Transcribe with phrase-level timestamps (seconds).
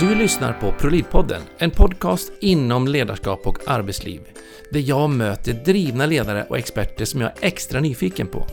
[0.00, 4.20] Du lyssnar på ProLiv-podden, en podcast inom ledarskap och arbetsliv.
[4.70, 8.46] Där jag möter drivna ledare och experter som jag är extra nyfiken på.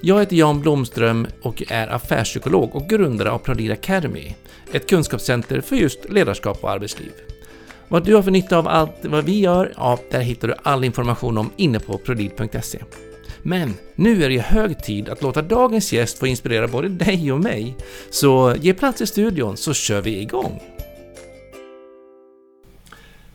[0.00, 4.34] Jag heter Jan Blomström och är affärspsykolog och grundare av ProLead Academy,
[4.72, 7.12] ett kunskapscenter för just ledarskap och arbetsliv.
[7.88, 10.84] Vad du har för nytta av allt vad vi gör, ja, där hittar du all
[10.84, 12.78] information om inne på prolid.se.
[13.42, 17.40] Men nu är det hög tid att låta dagens gäst få inspirera både dig och
[17.40, 17.76] mig.
[18.10, 20.62] Så ge plats i studion så kör vi igång!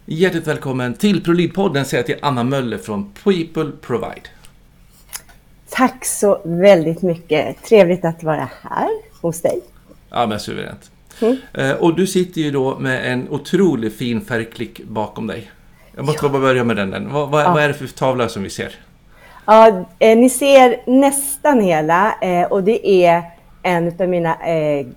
[0.05, 4.30] Hjärtligt välkommen till ProLid-podden säger jag till Anna Möller från People Provide.
[5.70, 7.64] Tack så väldigt mycket.
[7.64, 8.89] Trevligt att vara här
[9.22, 9.62] hos dig.
[10.09, 10.92] Ja, men suveränt.
[11.22, 11.38] Mm.
[11.53, 15.52] Eh, och du sitter ju då med en otroligt fin färgklick bakom dig.
[15.95, 16.30] Jag måste ja.
[16.30, 17.14] bara börja med den.
[17.14, 17.53] Vad, vad, ja.
[17.53, 18.76] vad, är det för tavla som vi ser?
[19.50, 23.24] Ja, eh, ni ser nästan hela eh, och det är
[23.64, 24.88] en av mina eh,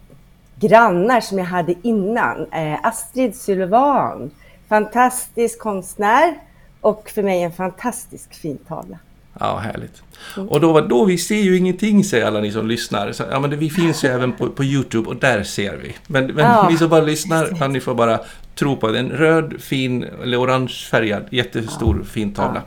[0.61, 2.53] grannar som jag hade innan.
[2.53, 4.31] Eh, Astrid Sylvan.
[4.69, 6.35] Fantastisk konstnär
[6.81, 8.99] och för mig en fantastisk fin tavla.
[9.41, 10.03] Ja, härligt.
[10.37, 10.49] Mm.
[10.49, 13.13] Och då, då, vi ser ju ingenting säger alla ni som lyssnar.
[13.13, 15.97] Så, ja, men det, vi finns ju även på, på Youtube och där ser vi.
[16.07, 16.69] Men, men ja.
[16.71, 18.21] ni som bara lyssnar, kan ni får bara
[18.55, 18.99] tro på det.
[18.99, 22.05] En röd, fin, eller orange färgad, jättestor ja.
[22.05, 22.63] fin tavla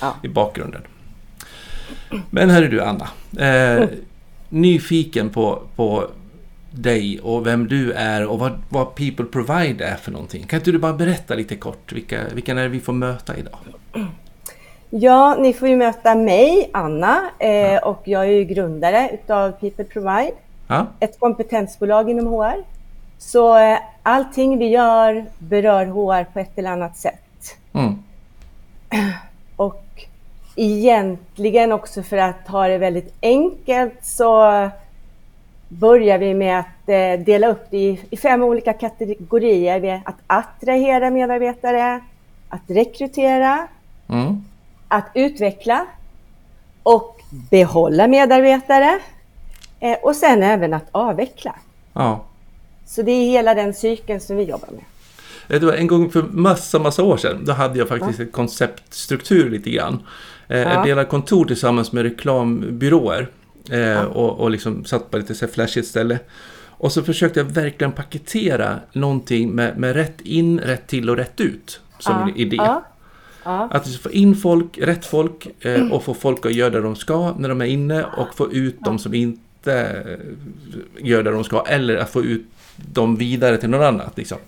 [0.00, 0.14] ja.
[0.22, 0.82] i bakgrunden.
[2.30, 3.08] Men är du Anna.
[3.38, 3.88] Eh.
[4.48, 6.10] Nyfiken på, på
[6.70, 10.46] dig och vem du är och vad, vad People Provide är för någonting.
[10.46, 13.58] Kan inte du bara berätta lite kort vilka, vilka är det vi får möta idag?
[14.90, 17.80] Ja, ni får ju möta mig, Anna, eh, ja.
[17.80, 20.32] och jag är ju grundare utav People Provide,
[20.66, 20.86] ja.
[21.00, 22.64] ett kompetensbolag inom HR.
[23.18, 27.56] Så eh, allting vi gör berör HR på ett eller annat sätt.
[27.72, 28.02] Mm.
[30.60, 34.70] Egentligen också för att ha det väldigt enkelt så
[35.68, 40.02] börjar vi med att eh, dela upp det i, fem olika kategorier.
[40.04, 42.00] Att attrahera medarbetare,
[42.48, 43.68] att rekrytera,
[44.08, 44.44] mm
[44.88, 45.86] att utveckla
[46.82, 48.98] och behålla medarbetare
[49.80, 51.54] eh, och sen även att avveckla.
[51.92, 52.24] Ja.
[52.86, 54.84] Så det är hela den cykeln som vi jobbar med.
[55.60, 57.44] Det var en gång för massa, massa år sedan.
[57.44, 58.24] Då hade jag faktiskt ja.
[58.24, 60.02] ett konceptstruktur lite grann.
[60.48, 60.84] Eh, ja.
[60.84, 63.28] Delade kontor tillsammans med reklambyråer.
[63.70, 64.06] Eh, ja.
[64.06, 66.18] Och, och liksom satt på lite så flashigt ställe.
[66.66, 71.40] Och så försökte jag verkligen paketera någonting med, med rätt in, rätt till och rätt
[71.40, 72.42] ut som ja.
[72.42, 72.56] idé.
[72.56, 72.84] Ja.
[73.44, 73.68] Ja.
[73.70, 77.34] Att få in folk, rätt folk eh, och få folk att göra det de ska
[77.38, 80.04] när de är inne och få ut de som inte
[80.98, 84.16] gör det de ska eller att få ut dem vidare till något annat.
[84.16, 84.38] Liksom.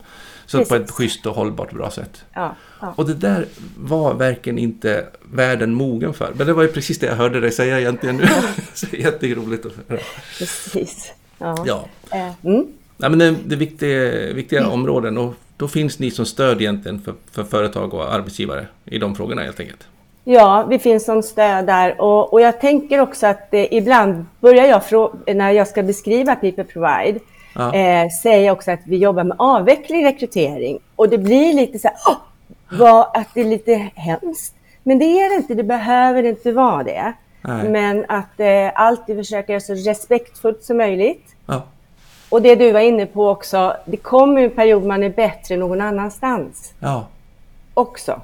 [0.50, 0.68] Så Precis.
[0.68, 2.24] på ett schysst och hållbart bra sätt.
[2.32, 2.94] Ja, ja.
[2.96, 3.46] Och det där
[3.78, 6.32] var verkligen inte världen mogen för.
[6.36, 8.26] Men det var ju precis det jag hörde dig säga egentligen nu.
[8.74, 10.00] så jätteroligt att höra.
[10.38, 11.12] Precis.
[11.38, 11.64] Ja.
[11.66, 11.84] ja.
[12.10, 12.66] Eh, mm.
[12.96, 14.72] Ja, men det, det är viktiga, viktiga mm.
[14.72, 15.18] områden.
[15.18, 19.42] Och då finns ni som stöd egentligen för, för företag och arbetsgivare i de frågorna
[19.42, 19.86] helt enkelt.
[20.24, 24.82] Ja, vi finns som stöd där och, och jag tänker också att eh, ibland börjar
[24.90, 27.20] jag, när jag ska beskriva People Provide,
[27.54, 27.74] ja.
[27.74, 31.96] eh, säga också att vi jobbar med avveckling rekrytering och det blir lite så här,
[31.96, 32.16] oh,
[32.78, 34.54] vad, att det är lite hemskt.
[34.82, 37.12] Men det är det inte, det behöver inte vara det.
[37.42, 37.68] Nej.
[37.68, 41.34] Men att eh, alltid försöka göra så respektfullt som möjligt.
[41.46, 41.62] Ja.
[42.28, 45.80] Och det du var inne på också, det kommer en period man är bättre någon
[45.80, 46.74] annanstans.
[46.80, 47.08] Ja.
[47.74, 48.20] Också.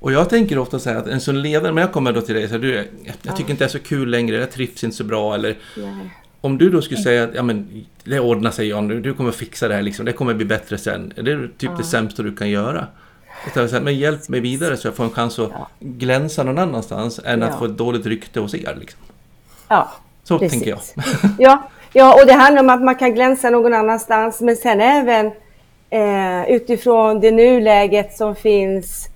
[0.00, 2.34] Och jag tänker ofta så här att en som ledare, när jag kommer då till
[2.34, 2.84] dig och säger du, jag,
[3.22, 3.52] jag tycker ja.
[3.52, 6.10] inte det är så kul längre, jag trivs inte så bra eller Nej.
[6.48, 9.68] Om du då skulle säga att ja, men, det ordnar sig Jan, du kommer fixa
[9.68, 11.12] det här, liksom, det kommer bli bättre sen.
[11.16, 11.76] Är det typ ja.
[11.78, 12.86] det sämsta du kan göra?
[13.80, 15.68] Men hjälp mig vidare så jag får en chans att ja.
[15.78, 18.76] glänsa någon annanstans än att få ett dåligt rykte hos er.
[18.80, 19.00] Liksom.
[19.68, 19.92] Ja,
[20.24, 20.52] Så precis.
[20.52, 20.80] tänker jag.
[21.38, 25.26] Ja, Ja, och det handlar om att man kan glänsa någon annanstans, men sen även
[25.90, 29.08] eh, utifrån det nuläget som finns,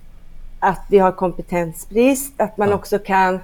[0.59, 2.75] att vi har kompetensbrist, att man ja.
[2.75, 3.39] också kan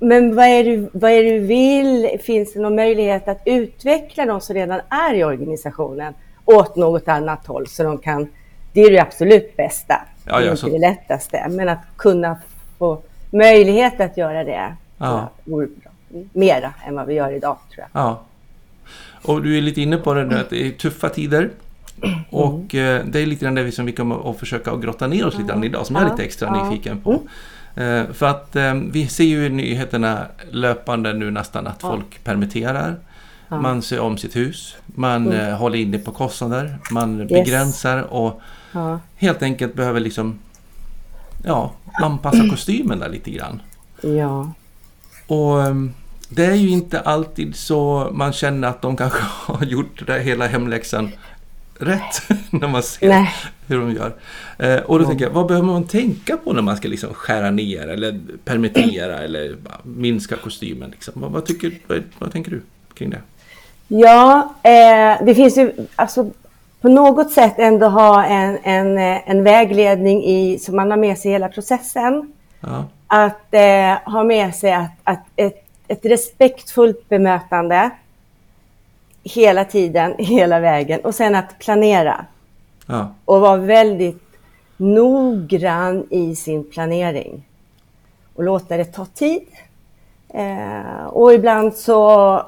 [0.00, 2.18] men vad är, du, vad är du vill?
[2.22, 6.14] Finns det någon möjlighet att utveckla de som redan är i organisationen
[6.44, 8.28] åt något annat håll så de kan,
[8.72, 10.68] det är det absolut bästa, ja, ja, det är inte så...
[10.68, 12.36] det lättaste, men att kunna
[12.78, 15.30] få möjlighet att göra det ja.
[15.44, 15.90] vore bra.
[16.32, 18.02] Mera än vad vi gör idag tror jag.
[18.02, 18.22] Ja.
[19.22, 21.50] Och du är lite inne på det nu att det är tuffa tider.
[22.30, 23.10] Och mm.
[23.10, 25.48] det är lite grann det som vi kommer att försöka att grotta ner oss lite
[25.48, 27.20] grann idag som jag är lite extra nyfiken på.
[27.74, 32.96] Eh, för att eh, vi ser ju i nyheterna löpande nu nästan att folk permitterar.
[33.48, 35.54] Man ser om sitt hus, man mm.
[35.54, 37.28] håller inne på kostnader, man yes.
[37.28, 38.40] begränsar och
[38.72, 39.00] ja.
[39.16, 40.38] helt enkelt behöver liksom
[41.44, 41.72] ja,
[42.02, 43.62] anpassa kostymen där lite grann.
[44.02, 44.52] Ja.
[45.26, 45.58] Och
[46.28, 49.22] det är ju inte alltid så man känner att de kanske
[49.52, 51.10] har gjort det hela hemläxan
[51.82, 53.30] rätt när man ser Nej.
[53.66, 54.12] hur de gör.
[54.58, 55.08] Eh, och då mm.
[55.08, 59.18] tänker jag, vad behöver man tänka på när man ska liksom skära ner eller permittera
[59.24, 60.90] eller minska kostymen?
[60.90, 61.12] Liksom?
[61.16, 62.62] Vad, vad, tycker, vad, vad tänker du
[62.94, 63.20] kring det?
[63.88, 66.30] Ja, eh, det finns ju alltså
[66.80, 71.30] på något sätt ändå ha en, en, en vägledning i, som man har med sig
[71.30, 72.32] i hela processen.
[72.60, 72.84] Ja.
[73.06, 77.90] Att eh, ha med sig att, att ett, ett respektfullt bemötande
[79.24, 82.24] hela tiden, hela vägen och sen att planera.
[82.86, 83.14] Ja.
[83.24, 84.22] Och vara väldigt
[84.76, 87.42] noggrann i sin planering.
[88.34, 89.46] Och låta det ta tid.
[90.28, 92.42] Eh, och ibland så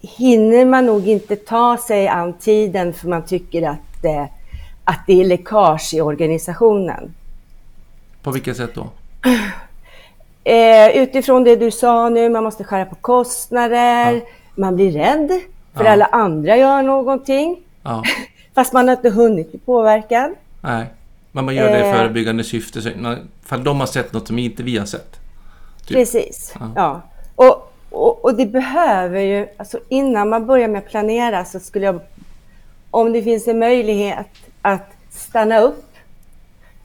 [0.00, 4.24] hinner man nog inte ta sig an tiden för man tycker att, eh,
[4.84, 7.14] att det är läckage i organisationen.
[8.22, 8.86] På vilket sätt då?
[10.44, 14.20] Eh, utifrån det du sa nu, man måste skära på kostnader, ja.
[14.54, 15.40] man blir rädd
[15.76, 15.90] för ja.
[15.90, 17.56] alla andra gör någonting.
[17.82, 18.02] Ja.
[18.54, 20.30] Fast man har inte hunnit bli påverkad.
[20.60, 20.86] Nej,
[21.32, 21.94] men man gör det i eh.
[21.94, 22.80] förebyggande syfte,
[23.42, 25.16] för de har sett något som inte vi har sett.
[25.86, 25.96] Typ.
[25.96, 27.02] Precis, ja.
[27.34, 31.86] Och, och, och, det behöver ju, alltså innan man börjar med att planera så skulle
[31.86, 32.00] jag,
[32.90, 34.26] om det finns en möjlighet
[34.62, 35.94] att stanna upp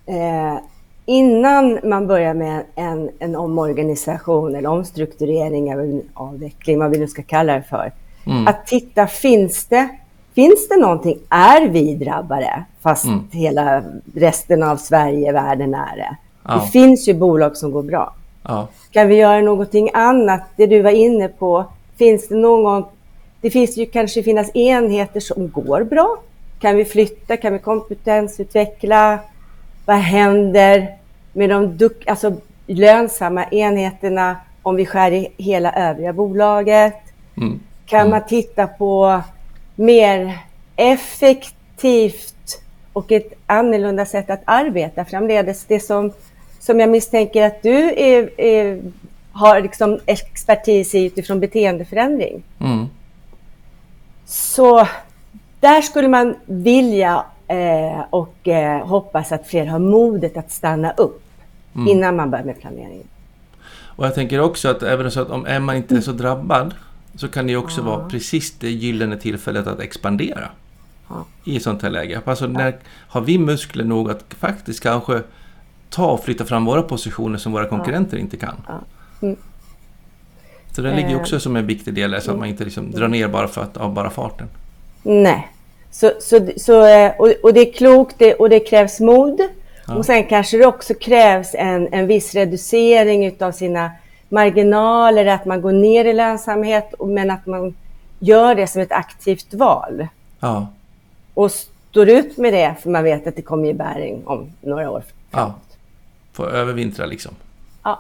[0.05, 0.57] eh,
[1.05, 7.23] innan man börjar med en, en omorganisation eller omstrukturering eller avveckling, vad vi nu ska
[7.23, 7.91] kalla det för.
[8.25, 8.47] Mm.
[8.47, 9.89] Att titta, finns det,
[10.33, 11.19] finns det någonting?
[11.29, 12.63] Är vi drabbade?
[12.81, 13.27] Fast mm.
[13.31, 13.83] hela
[14.15, 16.15] resten av Sverige, världen är det.
[16.43, 16.53] Ja.
[16.55, 18.13] Det finns ju bolag som går bra.
[18.43, 18.67] Ja.
[18.91, 20.41] Kan vi göra någonting annat?
[20.55, 21.65] Det du var inne på.
[21.97, 22.83] Finns det någon...
[23.41, 26.17] Det finns ju kanske finnas enheter som går bra.
[26.59, 27.37] Kan vi flytta?
[27.37, 29.19] Kan vi kompetensutveckla?
[29.85, 30.87] Vad händer
[31.33, 32.33] med de duk alltså,
[32.67, 36.97] lönsamma enheterna om vi skär i hela övriga bolaget?
[37.37, 37.59] Mm.
[37.91, 38.11] Kan mm.
[38.11, 39.21] man titta på
[39.75, 40.39] mer
[40.75, 42.61] effektivt
[42.93, 45.65] och ett annorlunda sätt att arbeta framledes?
[45.65, 46.11] Det som
[46.59, 48.81] som jag misstänker att du är, är,
[49.31, 52.43] har liksom expertis i utifrån beteendeförändring.
[52.59, 52.85] Mm.
[54.25, 54.87] Så
[55.59, 61.23] där skulle man vilja eh, och eh, hoppas att fler har modet att stanna upp
[61.75, 61.87] mm.
[61.87, 63.07] innan man börjar med planeringen.
[63.73, 66.73] Och jag tänker också att även så att om man inte är så drabbad
[67.15, 67.85] så kan det också ja.
[67.85, 70.49] vara precis det gyllene tillfället att expandera
[71.09, 71.25] ja.
[71.43, 72.21] i sånt här läge.
[72.25, 72.75] Alltså när
[73.07, 75.21] har vi muskler nog att faktiskt kanske
[75.89, 78.55] ta och flytta fram våra positioner som våra konkurrenter inte kan.
[79.21, 79.35] Mm.
[80.75, 83.27] Så det ligger också som en viktig del, så att man inte liksom drar ner
[83.27, 84.47] bara för att, av bara farten.
[85.03, 85.47] Nej,
[85.91, 89.41] så, så, så, eh, och, och det är klokt och det krävs mod.
[89.87, 89.95] Ja.
[89.95, 93.91] Och sen kanske det också krävs en, en viss reducering av sina
[94.31, 97.73] marginaler, att man går ner i lönsamhet, men att man
[98.19, 100.07] gör det som ett aktivt val.
[100.39, 100.67] Ja.
[101.33, 104.89] Och står ut med det, för man vet att det kommer ge bäring om några
[104.89, 105.03] år.
[105.31, 105.55] Ja.
[106.31, 107.31] Få övervintra liksom.
[107.83, 107.99] Ja,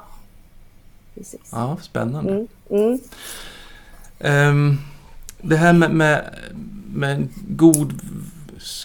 [1.15, 1.49] precis.
[1.51, 2.33] Ja, spännande.
[2.69, 2.99] Mm.
[4.19, 4.49] Mm.
[4.49, 4.77] Um,
[5.41, 6.25] det här med, med,
[6.93, 7.93] med god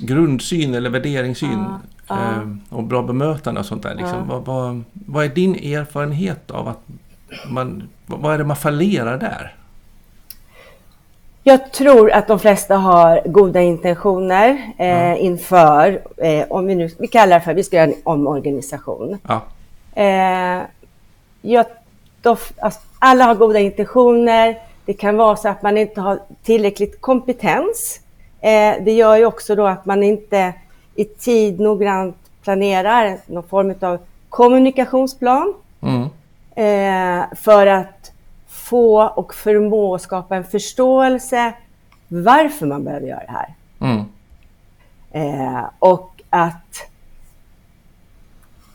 [0.00, 1.64] grundsyn eller värderingssyn
[2.08, 3.94] ja, um, och bra bemötande och sånt där.
[3.94, 4.28] Liksom.
[4.28, 6.80] Vad, vad, vad, är din erfarenhet av att
[7.46, 7.88] man...
[8.06, 9.54] Vad är det man fallerar där?
[11.42, 15.16] Jag tror att de flesta har goda intentioner eh, ja.
[15.16, 19.18] inför, eh, om vi nu vi kallar det för, vi ska göra en omorganisation.
[19.28, 19.40] Ja.
[20.02, 20.62] Eh,
[21.42, 21.66] jag,
[22.22, 24.58] då, alltså, alla har goda intentioner.
[24.84, 28.00] Det kan vara så att man inte har tillräckligt kompetens.
[28.40, 30.54] Eh, det gör ju också då att man inte
[30.94, 35.54] i tid noggrant planerar någon form av kommunikationsplan.
[35.82, 36.08] Mm.
[36.56, 38.12] Eh, för att
[38.48, 41.52] få och förmå att skapa en förståelse
[42.08, 43.54] varför man behöver göra det här.
[43.80, 44.04] Mm.
[45.10, 46.88] Eh, och att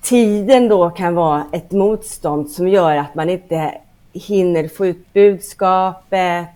[0.01, 3.73] tiden då kan vara ett motstånd som gör att man inte
[4.13, 6.47] hinner få ut budskapet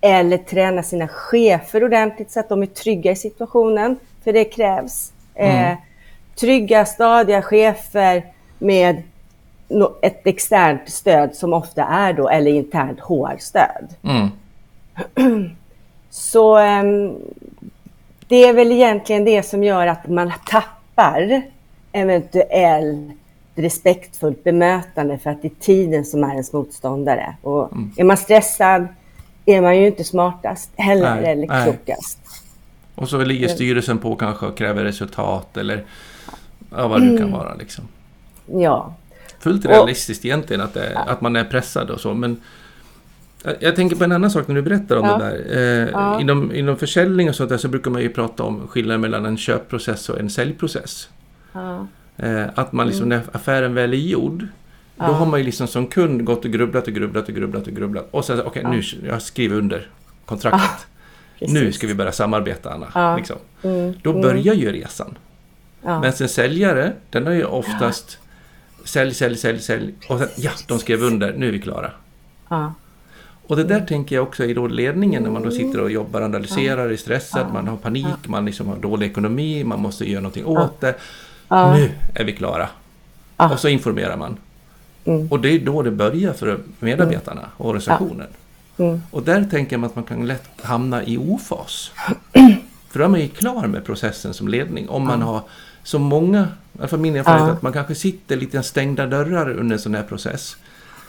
[0.00, 3.96] eller träna sina chefer ordentligt så att de är trygga i situationen.
[4.24, 5.12] För det krävs.
[5.34, 5.72] Mm.
[5.72, 5.78] Eh,
[6.34, 8.26] trygga, stadiga chefer
[8.58, 9.02] med
[10.02, 13.94] ett externt stöd som ofta är då, eller internt HR-stöd.
[14.02, 14.28] Mm.
[16.10, 17.16] Så um,
[18.28, 21.42] det är väl egentligen det som gör att man tappar
[21.92, 23.12] eventuellt
[23.54, 27.36] respektfullt bemötande för att det är tiden som är ens motståndare.
[27.42, 27.92] Och mm.
[27.96, 28.88] Är man stressad
[29.46, 31.64] är man ju inte smartast heller nej, eller nej.
[31.64, 32.18] klokast.
[32.94, 35.84] Och så ligger styrelsen på kanske och kräver resultat eller
[36.70, 37.18] ja, vad det mm.
[37.18, 37.54] kan vara.
[37.54, 37.84] Liksom.
[38.46, 38.94] Ja,
[39.48, 42.14] fullt realistiskt och, egentligen att, det, att man är pressad och så.
[42.14, 42.40] Men
[43.60, 45.18] Jag tänker på en annan sak när du berättar om ja.
[45.18, 45.56] det där.
[45.56, 46.20] Eh, ja.
[46.20, 49.36] inom, inom försäljning och sånt där så brukar man ju prata om skillnaden mellan en
[49.36, 51.08] köpprocess och en säljprocess.
[51.52, 51.86] Ja.
[52.16, 53.18] Eh, att man liksom, mm.
[53.18, 54.46] när affären väl är gjord,
[54.96, 57.72] då har man ju liksom som kund gått och grubblat och grubblat och grubblat och
[57.72, 58.08] grubblat.
[58.10, 59.88] Och sen, okej, okay, nu jag skriver under
[60.24, 60.86] kontraktet.
[61.40, 63.16] nu ska vi börja samarbeta, Anna.
[63.16, 63.36] Liksom.
[63.62, 63.94] Mm.
[64.02, 64.22] Då mm.
[64.22, 65.18] börjar ju resan.
[65.82, 66.00] Ja.
[66.00, 68.18] Men en säljare, den har ju oftast
[68.88, 69.94] sälj, sälj, sälj, sälj.
[70.08, 71.90] Och sen, ja, de skrev under, nu är vi klara.
[72.48, 72.72] Ja.
[73.46, 76.20] Och det där tänker jag också i då ledningen när man då sitter och jobbar,
[76.20, 80.46] analyserar, är stressad, man har panik, man liksom har dålig ekonomi, man måste göra någonting
[80.46, 80.94] åt det.
[81.50, 82.68] Nu är vi klara.
[83.36, 84.36] Och så informerar man.
[85.04, 85.28] Mm.
[85.30, 88.26] Och det är då det börjar för medarbetarna och organisationen.
[88.76, 89.02] Mm.
[89.10, 91.90] Och där tänker man att man kan lätt hamna i ofas.
[92.88, 94.88] För då är man ju klar med processen som ledning.
[94.88, 95.42] Om man har
[95.82, 96.48] så många,
[96.86, 100.56] fall min erfarenhet, att man kanske sitter lite stängda dörrar under en sån här process.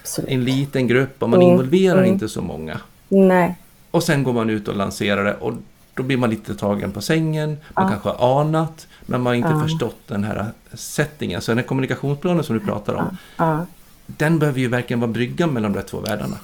[0.02, 0.30] Absolut.
[0.30, 1.52] En liten grupp och man mm.
[1.52, 2.14] involverar mm.
[2.14, 2.80] inte så många.
[3.08, 3.56] Nej.
[3.92, 5.54] Och sen går man ut och lanserar det och
[5.94, 7.50] då blir man lite tagen på sängen.
[7.50, 7.90] Man ja.
[7.90, 9.62] kanske har anat men man har inte ja.
[9.62, 11.42] förstått den här settingen.
[11.42, 13.18] Så den här kommunikationsplanen som du pratar om.
[13.38, 13.66] Ja.
[14.06, 16.38] Den behöver ju verkligen vara bryggan mellan de två världarna.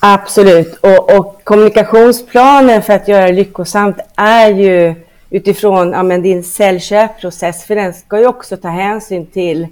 [0.00, 0.74] Absolut.
[0.80, 4.94] Och, och, kommunikationsplanen för att göra det lyckosamt är ju
[5.30, 7.64] utifrån ja, men din säljköpprocess.
[7.64, 9.66] För den ska ju också ta hänsyn till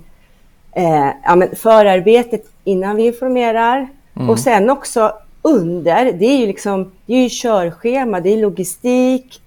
[0.72, 3.88] eh, ja, men förarbetet innan vi informerar.
[4.16, 4.30] Mm.
[4.30, 5.12] Och sen också
[5.42, 9.40] under, det är ju liksom, det är ju körschema, det är logistik.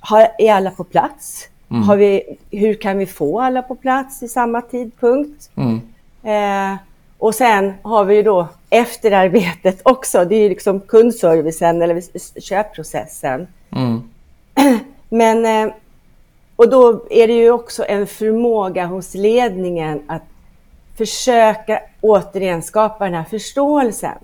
[0.00, 1.48] Har, är alla på plats?
[1.70, 1.82] Mm.
[1.82, 5.50] Har vi, hur kan vi få alla på plats i samma tidpunkt?
[5.56, 5.80] Mm.
[6.22, 6.78] Eh,
[7.18, 10.24] och sen har vi ju då efterarbetet också.
[10.24, 12.02] Det är ju liksom kundservicen eller
[12.40, 13.46] köpprocessen.
[13.70, 14.09] Mm.
[15.10, 15.74] Men, eh,
[16.56, 20.22] och då är det ju också en förmåga hos ledningen att
[20.96, 24.18] försöka återigen skapa den här förståelsen.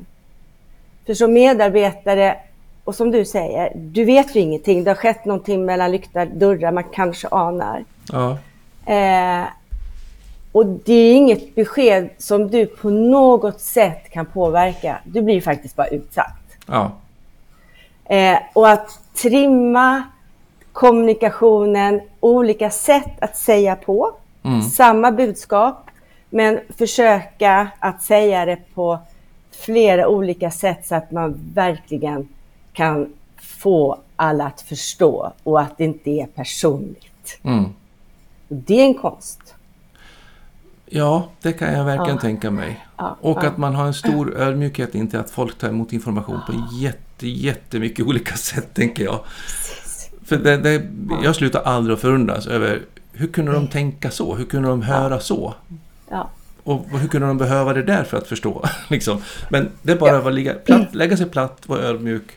[1.07, 2.37] För som medarbetare,
[2.85, 4.85] och som du säger, du vet ju ingenting.
[4.85, 7.85] Det har skett någonting mellan lyckta dörrar, man kanske anar.
[8.13, 8.39] Ja.
[8.93, 9.45] Eh,
[10.53, 14.99] och det är inget besked som du på något sätt kan påverka.
[15.05, 16.43] Du blir faktiskt bara utsatt.
[16.67, 16.91] Ja.
[18.05, 20.03] Eh, och att trimma
[20.77, 24.63] kommunikationen, olika sätt att säga på, mm.
[24.63, 25.91] samma budskap,
[26.31, 28.99] men försöka att säga det på
[29.51, 32.29] flera olika sätt så att man verkligen
[32.73, 37.39] kan få alla att förstå och att det inte är personligt.
[37.43, 37.65] Mm.
[38.49, 39.55] Det är en konst.
[40.87, 42.21] Ja, det kan jag verkligen ja.
[42.21, 42.87] tänka mig.
[42.97, 43.49] Ja, och ja.
[43.49, 48.07] att man har en stor ödmjukhet inför att folk tar emot information på jätte, jättemycket
[48.07, 49.21] olika sätt, tänker jag.
[50.27, 50.83] För det, det,
[51.23, 54.35] jag slutar aldrig att förundras över hur kunde de tänka så?
[54.35, 55.55] Hur kunde de höra så?
[56.63, 58.65] Och hur kunde de behöva det där för att förstå?
[58.89, 59.23] liksom.
[59.49, 62.33] Men det är bara att ligga platt, lägga sig platt, vara ödmjuk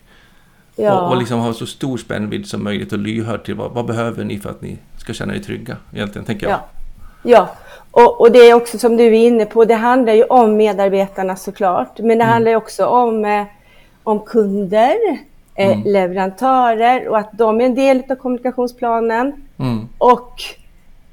[0.76, 4.24] och, och liksom ha så stor spännvidd som möjligt och lyhörd till vad, vad behöver
[4.24, 5.78] ni för att ni ska känna er trygga?
[5.94, 6.60] Egentligen, tänker jag.
[7.24, 7.56] Ja,
[7.92, 11.36] och, och, det är också som du är inne på, det handlar ju om medarbetarna
[11.36, 12.28] såklart, men det mm.
[12.28, 13.44] handlar också om, eh,
[14.04, 14.96] om kunder,
[15.66, 15.84] mm.
[15.86, 19.34] leverantörer och att de är en del av kommunikationsplanen.
[19.60, 19.88] Mm.
[19.98, 20.34] Och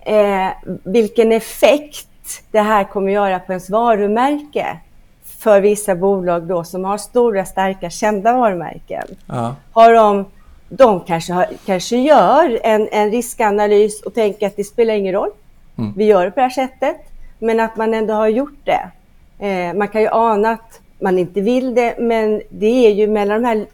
[0.01, 0.49] eh,
[0.85, 2.09] vilken effekt
[2.51, 4.79] det här kommer göra på ens varumärke
[5.39, 9.07] för vissa bolag då som har stora, starka, kända varumärken.
[9.27, 9.55] Ja.
[9.73, 10.25] Har de,
[10.69, 15.31] de kanske, har, kanske gör en, en riskanalys och tänker att det spelar ingen roll.
[15.79, 15.93] Mm.
[15.97, 16.97] Vi gör det på det här sättet,
[17.39, 18.91] men att man ändå har gjort det.
[19.47, 23.43] Eh, man kan ju ana att man inte vill det, men det är ju mellan
[23.43, 23.67] de här,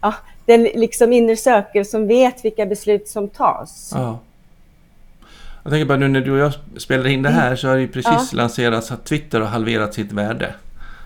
[0.00, 0.14] ja,
[0.46, 3.92] den liksom inner circle som vet vilka beslut som tas.
[3.94, 4.18] Ja.
[5.62, 7.80] Jag tänker bara nu när du och jag spelar in det här så har det
[7.80, 8.36] ju precis ja.
[8.36, 10.54] lanserats att Twitter har halverat sitt värde.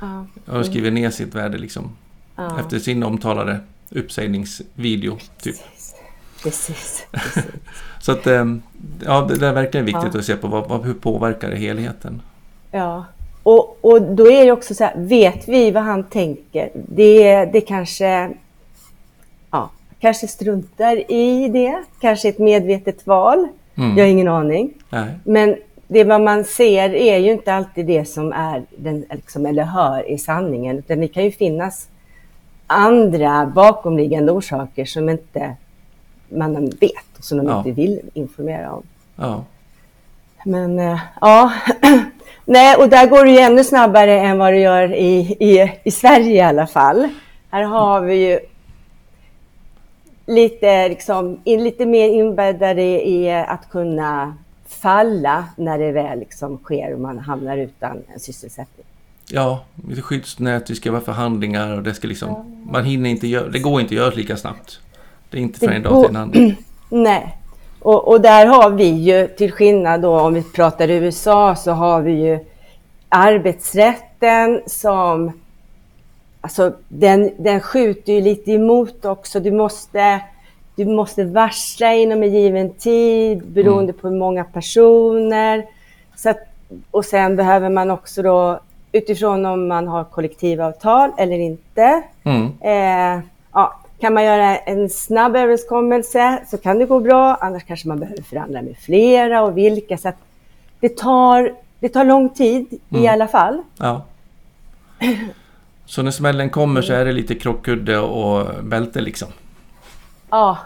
[0.01, 0.27] Ja.
[0.47, 1.97] Och skrivit ner sitt värde liksom.
[2.37, 2.61] Ja.
[2.61, 5.19] Efter sin omtalade uppsägningsvideo.
[5.43, 5.57] Typ.
[5.57, 5.95] Precis.
[6.43, 7.07] Precis.
[8.01, 8.63] så att ehm,
[9.05, 10.19] ja, det är verkligen viktigt ja.
[10.19, 12.23] att se på vad, hur påverkar det helheten.
[12.71, 13.05] Ja,
[13.43, 16.71] och, och då är det också så här, vet vi vad han tänker?
[16.75, 18.31] Det, det kanske,
[20.03, 23.49] kanske struntar i det, kanske ett medvetet val.
[23.75, 23.99] Mm.
[23.99, 24.71] Jag har ingen aning.
[24.91, 25.09] Nej.
[25.25, 25.57] Men
[25.89, 30.11] det vad man ser är ju inte alltid det som är den, liksom, eller hör
[30.11, 31.89] i sanningen, utan det kan ju finnas
[32.67, 35.57] andra bakomliggande orsaker som inte
[36.29, 37.59] man vet och som de ja.
[37.59, 38.83] inte vill informera om.
[39.17, 39.45] Ja.
[40.45, 41.53] Men äh, ja,
[42.45, 45.91] nej, och där går det ju ännu snabbare än vad det gör i, i, i
[45.91, 47.09] Sverige i alla fall.
[47.51, 48.39] Här har vi ju
[50.27, 54.37] lite, liksom, lite mer inbäddade i att kunna
[54.67, 58.87] falla när det väl liksom sker och man hamnar utan en sysselsättning.
[59.29, 62.29] Ja, lite skyddsnät, det ska vara förhandlingar och det ska liksom...
[62.29, 62.45] Ja.
[62.73, 63.49] Man hinner inte göra...
[63.49, 64.81] Det går inte att göra lika snabbt.
[65.31, 66.57] Det är inte från en dag till en annan.
[66.89, 67.39] Nej.
[67.81, 72.03] Och, och, där har vi ju, till skillnad då om vi pratar USA, så har
[72.03, 72.39] vi ju
[73.09, 75.42] arbetsrätten som...
[76.45, 79.41] Alltså den, den skjuter ju lite emot också.
[79.41, 80.21] Du måste,
[80.77, 84.01] du måste varsla inom en given tid beroende mm.
[84.01, 85.65] på hur många personer.
[86.17, 86.39] Så att,
[86.91, 88.61] och sen behöver man också då
[88.93, 92.03] utifrån om man har kollektivavtal eller inte.
[92.25, 92.53] Mm.
[92.61, 97.89] Eh, ja, kan man göra en snabb överenskommelse så kan det gå bra, annars kanske
[97.89, 99.99] man behöver förhandla med flera och vilka.
[99.99, 100.13] Så
[100.81, 103.05] det, tar, det tar lång tid mm.
[103.05, 103.63] i alla fall.
[103.79, 104.03] Ja.
[105.93, 109.29] Så när smällen kommer så är det lite krockkudde och bälte liksom?
[110.31, 110.59] Ja,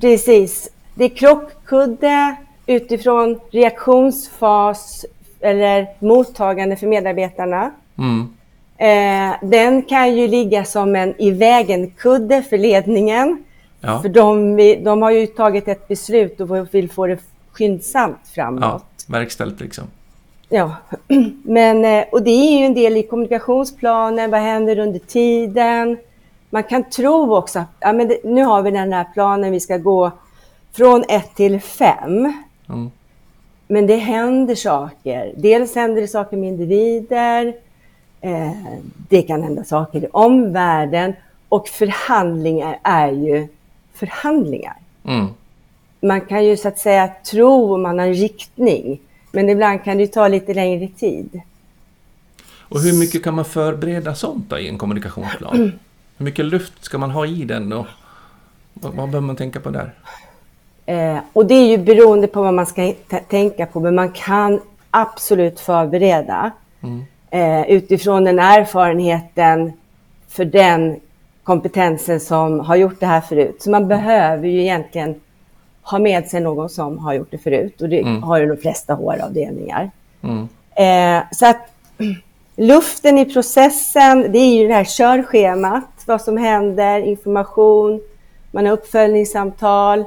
[0.00, 0.68] precis.
[0.94, 2.36] Det är krockkudde
[2.66, 5.06] utifrån reaktionsfas
[5.40, 7.70] eller mottagande för medarbetarna.
[7.98, 8.28] Mm.
[8.76, 13.44] Eh, den kan ju ligga som en i vägen-kudde för ledningen.
[13.80, 14.02] Ja.
[14.02, 17.18] För de, de, har ju tagit ett beslut och vill få det
[17.52, 18.62] skyndsamt framåt.
[18.62, 19.84] Ja, verkställt liksom.
[20.52, 20.76] Ja,
[21.42, 24.30] men eh, och det är ju en del i kommunikationsplanen.
[24.30, 25.96] Vad händer under tiden?
[26.50, 29.60] Man kan tro också att ja, men det, nu har vi den här planen, vi
[29.60, 30.10] ska gå
[30.72, 32.32] från ett till fem.
[32.68, 32.90] Mm.
[33.66, 35.32] Men det händer saker.
[35.36, 37.54] Dels händer det saker med individer,
[38.20, 38.50] eh,
[39.08, 41.12] det kan hända saker i omvärlden
[41.48, 43.48] och förhandlingar är ju
[43.94, 44.76] förhandlingar.
[45.04, 45.26] Mm.
[46.00, 50.06] Man kan ju så att säga tro man har en riktning, men ibland kan det
[50.06, 51.40] ta lite längre tid.
[52.70, 55.56] Och hur mycket kan man förbereda sånt i en kommunikationsplan?
[56.16, 57.86] Hur mycket luft ska man ha i den och
[58.74, 59.94] vad, vad behöver man tänka på där?
[60.86, 62.94] Eh, och det är ju beroende på vad man ska
[63.28, 64.60] tänka på, men man kan
[64.90, 67.04] absolut förbereda mm.
[67.30, 69.72] eh, utifrån den erfarenheten
[70.28, 71.00] för den
[71.42, 73.62] kompetensen som har gjort det här förut.
[73.62, 75.20] Så man behöver ju egentligen
[75.82, 78.22] ha med sig någon som har gjort det förut och det mm.
[78.22, 79.90] har ju de flesta HR-avdelningar.
[80.22, 80.48] Mm.
[80.74, 81.72] Eh, så att
[82.56, 88.00] luften i processen, det är ju det här körschemat, vad som händer, information,
[88.50, 90.04] man har uppföljningssamtal,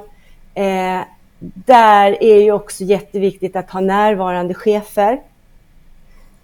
[0.54, 1.00] Eh,
[1.54, 5.20] där är ju också jätteviktigt att ha närvarande chefer.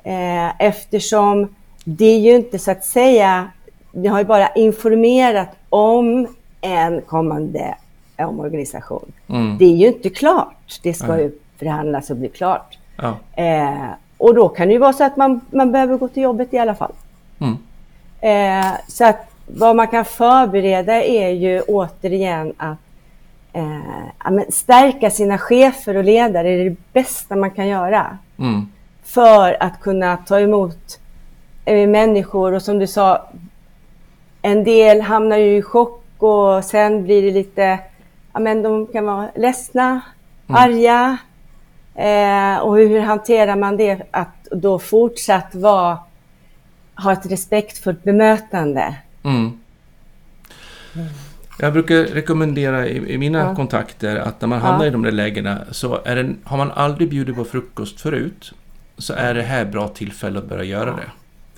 [0.02, 3.50] Eh, eftersom det är ju inte så att säga,
[3.92, 6.26] ni har ju bara informerat om
[6.61, 7.74] en kommande
[8.26, 9.12] omorganisation.
[9.28, 9.59] Mm.
[9.59, 10.80] Det är ju inte klart.
[10.83, 12.78] Det ska ju förhandlas och bli klart.
[12.96, 13.16] Ja.
[13.42, 16.54] Eh, och då kan det ju vara så att man, man behöver gå till jobbet
[16.54, 16.92] i alla fall.
[17.38, 17.56] Mm.
[18.20, 22.78] Eh, så att vad man kan förbereda är ju återigen att
[23.52, 28.18] eh, stärka sina chefer och ledare är det bästa man kan göra.
[28.38, 28.66] Mm.
[29.02, 31.00] För att kunna ta emot
[31.64, 33.28] eh, människor och som du sa,
[34.42, 37.78] en del hamnar ju i chock och sen blir det lite,
[38.33, 40.01] ja men de kan vara ledsna,
[40.49, 40.62] mm.
[40.62, 41.19] arga.
[41.95, 44.03] Eh, och hur hanterar man det?
[44.11, 45.99] Att då fortsatt vara,
[46.95, 48.95] ha ett respektfullt bemötande.
[49.23, 49.59] Mm.
[51.59, 53.55] Jag brukar rekommendera i, i mina ja.
[53.55, 54.88] kontakter att när man hamnar ja.
[54.88, 58.53] i de där lägena så är det, har man aldrig bjudit på frukost förut
[58.99, 61.11] så är det här bra tillfälle att börja göra det.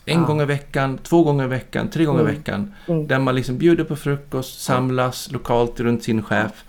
[0.04, 0.26] En ja.
[0.26, 2.32] gång i veckan, två gånger i veckan, tre gånger mm.
[2.32, 2.74] i veckan.
[2.88, 3.06] Mm.
[3.06, 6.64] Där man liksom bjuder på frukost, samlas lokalt runt sin chef.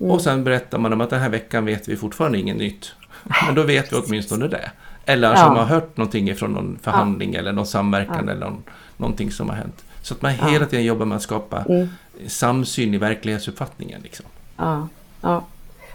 [0.00, 0.12] Mm.
[0.12, 2.92] Och sen berättar man om att den här veckan vet vi fortfarande inget nytt.
[3.46, 4.70] Men då vet vi åtminstone det.
[5.06, 5.36] Eller ja.
[5.36, 8.62] som har hört någonting från någon förhandling eller någon samverkan eller någon,
[8.96, 9.84] någonting som har hänt.
[10.02, 11.88] Så att man hela tiden jobbar med att skapa mm.
[12.26, 14.00] samsyn i verklighetsuppfattningen.
[14.02, 14.26] Liksom.
[14.56, 14.88] Ja,
[15.20, 15.44] ja.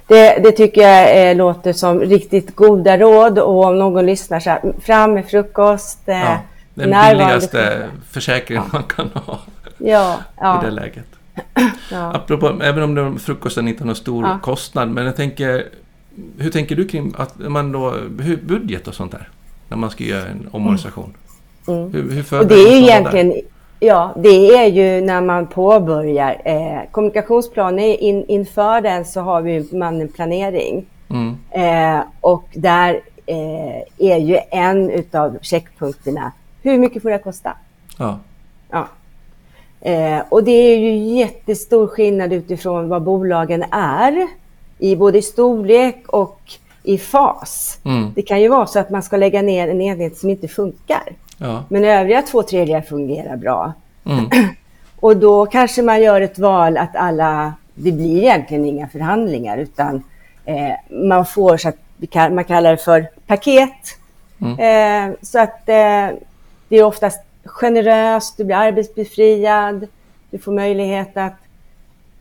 [0.07, 4.49] Det, det, tycker jag eh, låter som riktigt goda råd och om någon lyssnar så
[4.49, 5.99] här, fram med frukost.
[6.05, 6.39] Eh, ja,
[6.77, 8.69] den billigaste försäkringen ja.
[8.73, 9.39] man kan ha
[9.77, 10.61] ja, ja.
[10.61, 11.05] i det läget.
[11.91, 12.13] Ja.
[12.13, 15.65] Apropå, även om frukosten inte har någon stor kostnad, men jag tänker,
[16.37, 19.29] hur tänker du kring att man då, hur, budget och sånt där?
[19.67, 21.13] När man ska göra en omorganisation.
[21.67, 21.79] Mm.
[21.79, 21.93] Mm.
[21.93, 23.41] Hur, hur och det är ju egentligen där?
[23.79, 26.41] Ja, det är ju när man påbörjar.
[26.45, 30.85] Eh, kommunikationsplanen, in, inför den så har vi man en planering.
[31.09, 31.37] Mm.
[31.51, 36.31] Eh, och där eh, är ju en utav checkpunkterna,
[36.71, 37.53] hur mycket får det kosta?
[37.97, 38.19] Ja.
[38.69, 38.87] ja.
[39.81, 44.27] Eh, och det är ju jättestor skillnad utifrån vad bolagen är,
[44.79, 46.41] i både storlek och
[46.83, 47.79] i fas.
[47.85, 48.11] Mm.
[48.15, 51.03] Det kan ju vara så att man ska lägga ner en enhet som inte funkar.
[51.37, 51.63] Ja.
[51.69, 53.73] Men övriga två tredjedelar fungerar bra.
[54.05, 54.29] Mm.
[54.99, 60.03] och då kanske man gör ett val att alla, det blir egentligen inga förhandlingar utan
[60.45, 60.73] eh,
[61.07, 61.77] man får så att
[62.31, 63.97] man kallar det för paket.
[64.41, 64.59] Mm.
[64.59, 66.17] Eh, så att eh,
[66.69, 69.87] det är oftast generöst, du blir arbetsbefriad,
[70.29, 71.35] du får möjlighet att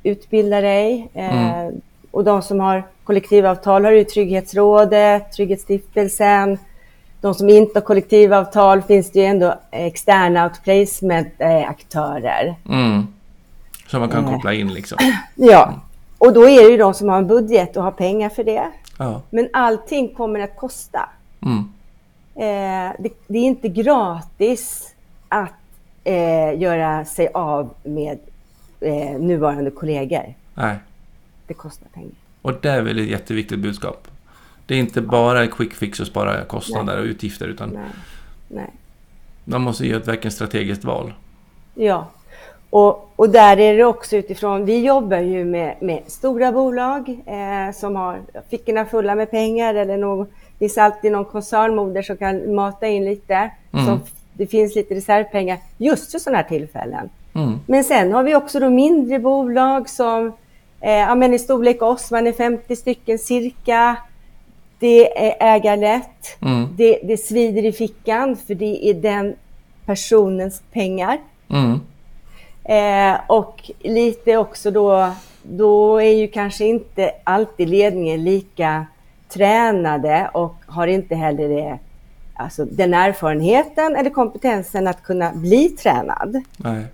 [0.02, 1.08] utbilda dig.
[1.14, 1.80] Eh, mm.
[2.10, 6.58] Och de som har kollektivavtal har ju Trygghetsrådet, Trygghetsstiftelsen.
[7.20, 12.54] De som inte har kollektivavtal finns det ju ändå externa outplacement-aktörer.
[12.68, 13.06] Mm.
[13.86, 14.32] Som man kan eh.
[14.32, 14.98] koppla in liksom.
[15.34, 15.80] Ja,
[16.18, 18.70] och då är det ju de som har en budget och har pengar för det.
[18.98, 19.22] Ja.
[19.30, 21.08] Men allting kommer att kosta.
[21.42, 21.72] Mm.
[22.36, 24.94] Eh, det, det, är inte gratis
[25.28, 25.52] att
[26.04, 28.18] eh, göra sig av med
[28.80, 30.34] eh, nuvarande kollegor.
[30.54, 30.76] Nej.
[31.46, 32.10] Det kostar pengar.
[32.42, 34.08] Och det är väl ett jätteviktigt budskap.
[34.66, 37.02] Det är inte bara en quick fix och spara kostnader Nej.
[37.02, 37.82] och utgifter utan Nej.
[38.48, 38.70] Nej.
[39.44, 41.12] man måste göra ett verkligen strategiskt val.
[41.74, 42.10] Ja,
[42.70, 47.74] och, och, där är det också utifrån, vi jobbar ju med, med stora bolag eh,
[47.74, 48.20] som har
[48.50, 53.04] fickorna fulla med pengar eller någon, det finns alltid någon koncernmoder som kan mata in
[53.04, 53.50] lite.
[53.72, 53.86] Mm.
[53.86, 53.98] Så
[54.32, 57.08] det finns lite reservpengar just för sådana här tillfällen.
[57.34, 57.60] Mm.
[57.66, 60.32] Men sen har vi också då mindre bolag som
[60.80, 63.96] eh, ja, men i storlek oss, man är 50 stycken cirka.
[64.78, 66.42] Det är ägarlätt.
[66.42, 66.68] Mm.
[66.76, 69.34] Det, det svider i fickan för det är den
[69.86, 71.18] personens pengar.
[71.50, 71.80] Mm.
[72.64, 78.86] Eh, och lite också då, då är ju kanske inte alltid ledningen lika
[79.28, 81.78] tränade och har inte heller det,
[82.34, 86.42] alltså den erfarenheten eller kompetensen att kunna bli tränad.
[86.56, 86.84] Nej.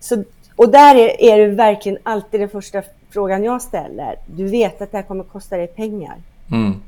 [0.00, 0.24] Så,
[0.56, 4.16] och där är, är det verkligen alltid den första frågan jag ställer.
[4.26, 6.14] Du vet att det här kommer kosta dig pengar.
[6.50, 6.82] Mm.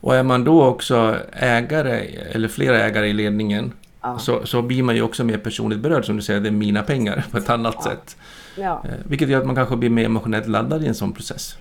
[0.00, 2.00] Och är man då också ägare
[2.32, 4.18] eller flera ägare i ledningen ja.
[4.18, 6.82] så, så blir man ju också mer personligt berörd som du säger, det är mina
[6.82, 7.82] pengar på ett annat ja.
[7.82, 8.16] sätt.
[8.56, 8.82] Ja.
[8.84, 11.58] Eh, vilket gör att man kanske blir mer emotionellt laddad i en sån process.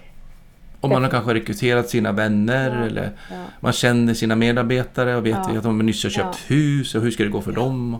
[0.81, 3.35] Och man har kanske rekryterat sina vänner ja, eller ja.
[3.59, 5.57] man känner sina medarbetare och vet ja.
[5.57, 7.97] att de nyss har köpt hus och hur ska det gå för dem.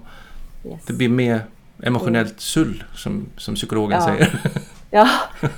[0.66, 0.82] Yes.
[0.88, 1.42] Det blir mer
[1.84, 4.40] emotionellt sull som, som psykologen säger.
[4.92, 5.10] Ja,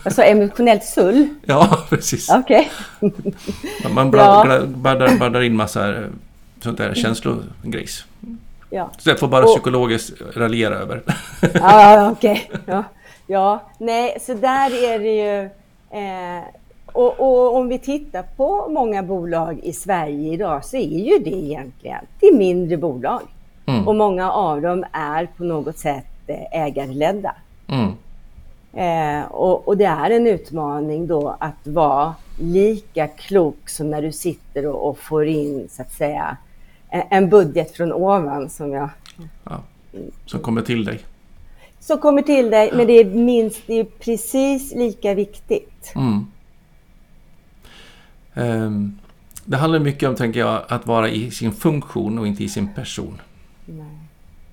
[0.03, 1.27] alltså emotionellt sull?
[1.45, 2.30] Ja, precis.
[2.30, 2.71] Okej.
[2.99, 3.93] Okay.
[3.93, 6.03] man baddar, baddar in massa
[6.60, 8.06] sånt där känslogrejs.
[8.69, 8.91] Ja.
[8.97, 11.03] Så det får bara och, psykologiskt raljera över.
[11.53, 12.49] Ja, okej.
[12.49, 12.62] Okay.
[12.65, 12.84] Ja.
[13.27, 15.43] ja, nej, så där är det ju...
[15.99, 16.43] Eh,
[16.97, 21.36] och, och, om vi tittar på många bolag i Sverige idag så är ju det
[21.36, 23.21] egentligen det är mindre bolag.
[23.65, 23.88] Mm.
[23.88, 27.36] Och många av dem är på något sätt eh, ägarledda.
[27.67, 27.91] Mm.
[28.73, 34.12] Eh, och, och, det är en utmaning då att vara lika klok som när du
[34.12, 36.38] sitter och, och får in så att säga
[36.89, 38.89] en budget från ovan som jag...
[39.43, 39.62] Ja,
[40.25, 40.99] som kommer till dig.
[41.79, 45.93] Som kommer till dig, men det är minst, det är precis lika viktigt.
[45.95, 46.25] Mm.
[48.38, 49.00] Um,
[49.45, 52.73] det handlar mycket om, tänker jag, att vara i sin funktion och inte i sin
[52.73, 53.21] person.
[53.65, 53.86] Nej.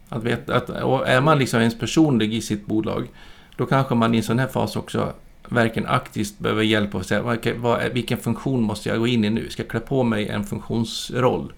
[0.09, 3.09] Att veta, att, och är man liksom ens personlig i sitt bolag,
[3.57, 5.13] då kanske man i en sån här fas också
[5.49, 9.31] verkligen aktivt behöver hjälp och säga okay, vad, vilken funktion måste jag gå in i
[9.31, 9.51] nu?
[9.51, 11.53] Ska jag klä på mig en funktionsroll?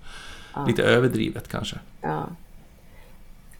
[0.54, 0.66] Ja.
[0.66, 1.76] Lite överdrivet kanske.
[2.00, 2.26] Ja.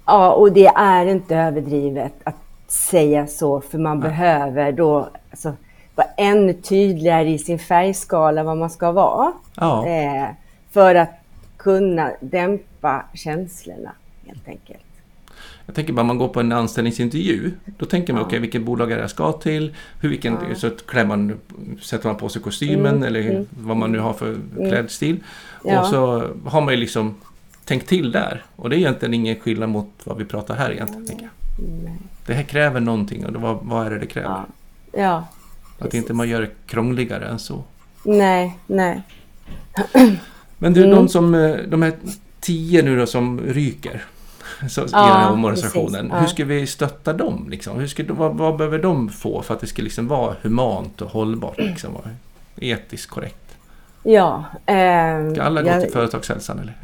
[0.06, 2.36] ja, och det är inte överdrivet att
[2.68, 4.02] säga så, för man ja.
[4.02, 5.52] behöver då alltså,
[5.96, 9.32] vara ännu tydligare i sin färgskala vad man ska vara.
[9.54, 9.86] Ja.
[9.86, 10.28] Eh,
[10.70, 11.10] för att
[11.56, 13.92] kunna dämpa känslorna,
[14.26, 14.80] helt enkelt.
[15.66, 17.52] Jag tänker bara om man går på en anställningsintervju.
[17.64, 18.26] Då tänker man, ja.
[18.26, 19.74] okej, okay, vilket bolag är det jag ska till?
[20.00, 20.54] Hur, vilken, ja.
[20.54, 21.38] så klär man,
[21.82, 23.02] sätter man på sig kostymen mm.
[23.02, 23.46] eller mm.
[23.58, 24.70] vad man nu har för mm.
[24.70, 25.24] klädstil.
[25.64, 25.80] Ja.
[25.80, 27.14] Och så har man ju liksom
[27.64, 28.44] tänkt till där.
[28.56, 31.06] Och det är egentligen ingen skillnad mot vad vi pratar här egentligen.
[31.08, 31.30] Jag.
[32.26, 34.28] Det här kräver någonting och vad, vad är det det kräver?
[34.28, 34.46] Ja.
[34.92, 35.26] ja
[35.78, 37.64] att inte man gör det krångligare än så.
[38.02, 39.02] Nej, nej.
[40.58, 40.96] Men du, mm.
[40.96, 41.92] de, som, eh, de här
[42.40, 44.04] tio nu då som ryker
[44.68, 46.08] så, ja, i den här omorganisationen.
[46.12, 46.18] Ja.
[46.18, 47.46] Hur ska vi stötta dem?
[47.50, 47.78] Liksom?
[47.78, 51.10] Hur ska, vad, vad, behöver de få för att det ska liksom vara humant och
[51.10, 51.58] hållbart?
[51.58, 52.04] Liksom, och
[52.56, 53.56] etiskt korrekt?
[54.02, 54.44] Ja.
[54.66, 56.74] Eh, ska alla gå jag, till företagshälsan eller?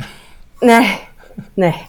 [0.60, 1.08] Nej,
[1.54, 1.88] nej.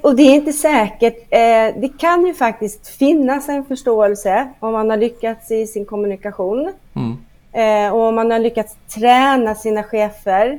[0.00, 1.16] Och det är inte säkert.
[1.30, 6.72] Eh, det kan ju faktiskt finnas en förståelse om man har lyckats i sin kommunikation.
[6.94, 7.16] Mm.
[7.52, 10.58] Eh, och om man har lyckats träna sina chefer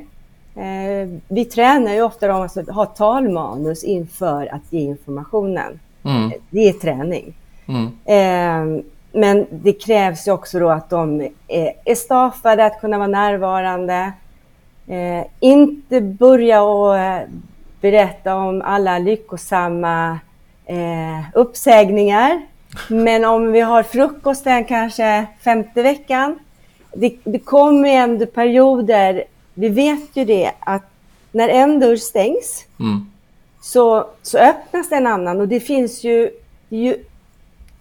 [0.56, 5.80] Eh, vi tränar ju ofta dem att ha talmanus inför att ge informationen.
[6.04, 6.32] Mm.
[6.50, 7.34] Det är träning.
[7.68, 8.84] Mm.
[9.12, 14.12] Men det krävs ju också då att de är, staffade att kunna vara närvarande.
[15.40, 16.96] Inte börja och
[17.92, 20.20] berätta om alla lyckosamma
[20.66, 22.42] eh, uppsägningar.
[22.88, 26.40] Men om vi har frukosten kanske femte veckan.
[26.94, 30.84] Det, det kommer ändå perioder vi vet ju det att
[31.32, 33.12] när en dörr stängs mm.
[33.62, 36.30] så, så öppnas en annan och det finns ju,
[36.70, 37.04] ju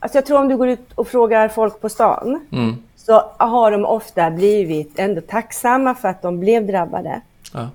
[0.00, 2.74] Alltså jag tror om du går ut och frågar folk på stan mm.
[2.96, 7.20] så har de ofta blivit ändå tacksamma för att de blev drabbade.
[7.52, 7.68] Ja.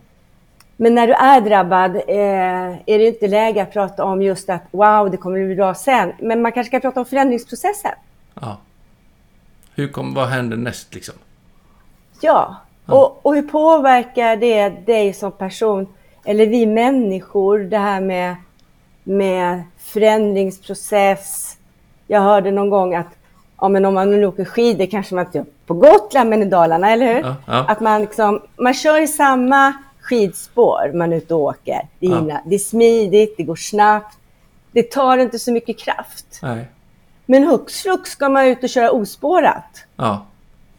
[0.82, 4.62] Men när du är drabbad eh, är det inte läge att prata om just att
[4.72, 6.14] wow, det kommer bli bra sen.
[6.20, 7.92] Men man kanske ska prata om förändringsprocessen.
[8.42, 8.58] Ja.
[9.76, 11.16] Hur kom, vad händer näst liksom?
[12.22, 12.94] Ja, ja.
[12.94, 15.88] Och, och hur påverkar det dig som person,
[16.26, 18.36] eller vi människor, det här med,
[19.04, 21.58] med förändringsprocess.
[22.08, 23.18] Jag hörde någon gång att
[23.62, 26.92] ja, men om man nu åker skidor kanske man inte på Gotland men i Dalarna,
[26.92, 27.22] eller hur?
[27.22, 27.66] Ja, ja.
[27.68, 29.74] Att man, liksom, man kör i samma
[30.10, 31.88] skidspår man är ute och åker.
[32.00, 32.42] Det är, ja.
[32.46, 34.18] det är smidigt, det går snabbt.
[34.72, 36.40] Det tar inte så mycket kraft.
[36.42, 36.66] Nej.
[37.26, 39.86] Men hux flux ska man ut och köra ospårat.
[39.96, 40.26] Ja.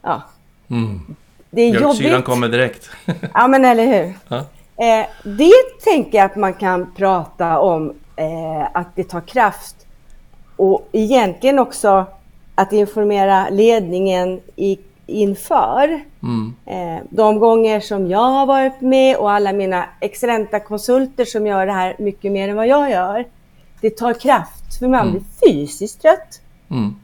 [0.02, 0.22] Ja.
[0.70, 1.16] Mm.
[1.50, 2.24] Det är Mjölksyran jobbigt.
[2.24, 2.90] kommer direkt.
[3.34, 4.14] ja, men eller hur.
[4.28, 4.36] Ja.
[4.84, 9.76] Eh, det tänker jag att man kan prata om, eh, att det tar kraft.
[10.56, 12.06] Och egentligen också
[12.54, 14.78] att informera ledningen i
[15.10, 16.00] inför.
[16.22, 16.54] Mm.
[16.66, 21.66] Eh, de gånger som jag har varit med och alla mina excellenta konsulter som gör
[21.66, 23.24] det här mycket mer än vad jag gör.
[23.80, 25.10] Det tar kraft, för man mm.
[25.12, 26.40] blir fysiskt trött.
[26.70, 26.94] Mm.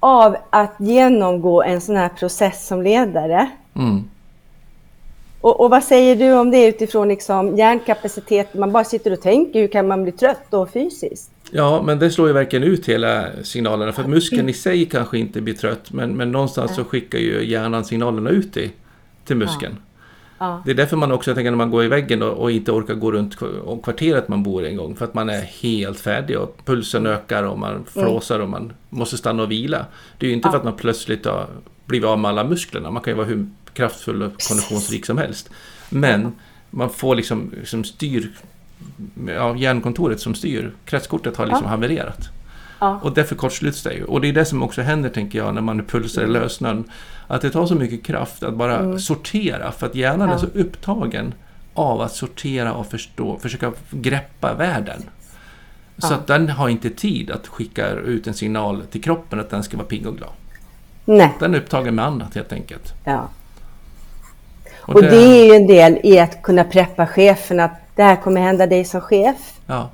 [0.00, 3.50] Av att genomgå en sån här process som ledare.
[3.76, 4.10] Mm.
[5.40, 8.54] Och, och, vad säger du om det utifrån liksom hjärnkapacitet?
[8.54, 11.30] Man bara sitter och tänker, hur kan man bli trött då fysiskt?
[11.50, 13.92] Ja, men det slår ju verkligen ut hela signalerna.
[13.92, 17.84] För muskeln i sig kanske inte blir trött, men, men någonstans så skickar ju hjärnan
[17.84, 18.70] signalerna ut till,
[19.24, 19.76] till muskeln.
[20.38, 20.62] Ja.
[20.64, 22.94] Det är därför man också tänker när man går i väggen och, och inte orkar
[22.94, 23.36] gå runt
[23.82, 24.96] kvarteret man bor en gång.
[24.96, 27.84] För att man är helt färdig och pulsen ökar och man mm.
[27.84, 29.86] flåsar och man måste stanna och vila.
[30.18, 30.52] Det är ju inte ja.
[30.52, 31.46] för att man plötsligt har
[31.86, 32.90] blivit av med alla musklerna.
[32.90, 33.46] Man kan ju vara hur
[33.80, 35.50] kraftfull och konditionsrik som helst.
[35.88, 36.32] Men
[36.70, 38.30] man får liksom, liksom styr
[39.26, 41.70] ja, hjärnkontoret som styr, kretskortet har liksom ja.
[41.70, 42.28] havererat.
[42.78, 43.00] Ja.
[43.02, 44.04] Och därför kortsluts det ju.
[44.04, 46.42] Och det är det som också händer, tänker jag, när man pulsar i mm.
[46.42, 46.84] lösnön.
[47.26, 48.98] Att det tar så mycket kraft att bara mm.
[48.98, 50.34] sortera, för att hjärnan ja.
[50.34, 51.34] är så upptagen
[51.74, 55.02] av att sortera och förstå, försöka greppa världen.
[55.98, 59.62] Så att den har inte tid att skicka ut en signal till kroppen att den
[59.62, 60.32] ska vara pigg och glad.
[61.04, 61.36] Nej.
[61.40, 62.92] Den är upptagen med annat helt enkelt.
[63.04, 63.28] Ja.
[64.90, 65.10] Och, och det...
[65.10, 65.16] det...
[65.16, 68.84] är ju en del i att kunna preppa chefen att det här kommer hända dig
[68.84, 69.60] som chef.
[69.66, 69.90] Ja.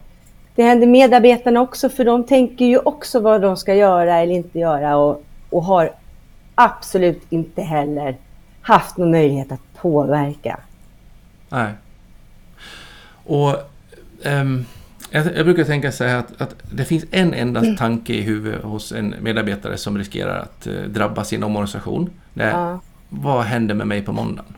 [0.54, 4.58] Det händer medarbetarna också, för de tänker ju också vad de ska göra eller inte
[4.58, 5.90] göra och, och har
[6.54, 8.16] absolut inte heller
[8.62, 10.60] haft någon möjlighet att påverka.
[11.48, 11.72] Nej.
[13.24, 13.54] Och
[14.24, 14.66] um,
[15.10, 17.76] jag, jag, brukar tänka så här att, att, det finns en enda mm.
[17.76, 22.10] tanke i huvudet hos en medarbetare som riskerar att uh, drabbas i en omorganisation.
[22.34, 22.80] Det är, ja.
[23.08, 24.54] Vad händer med mig på måndagen?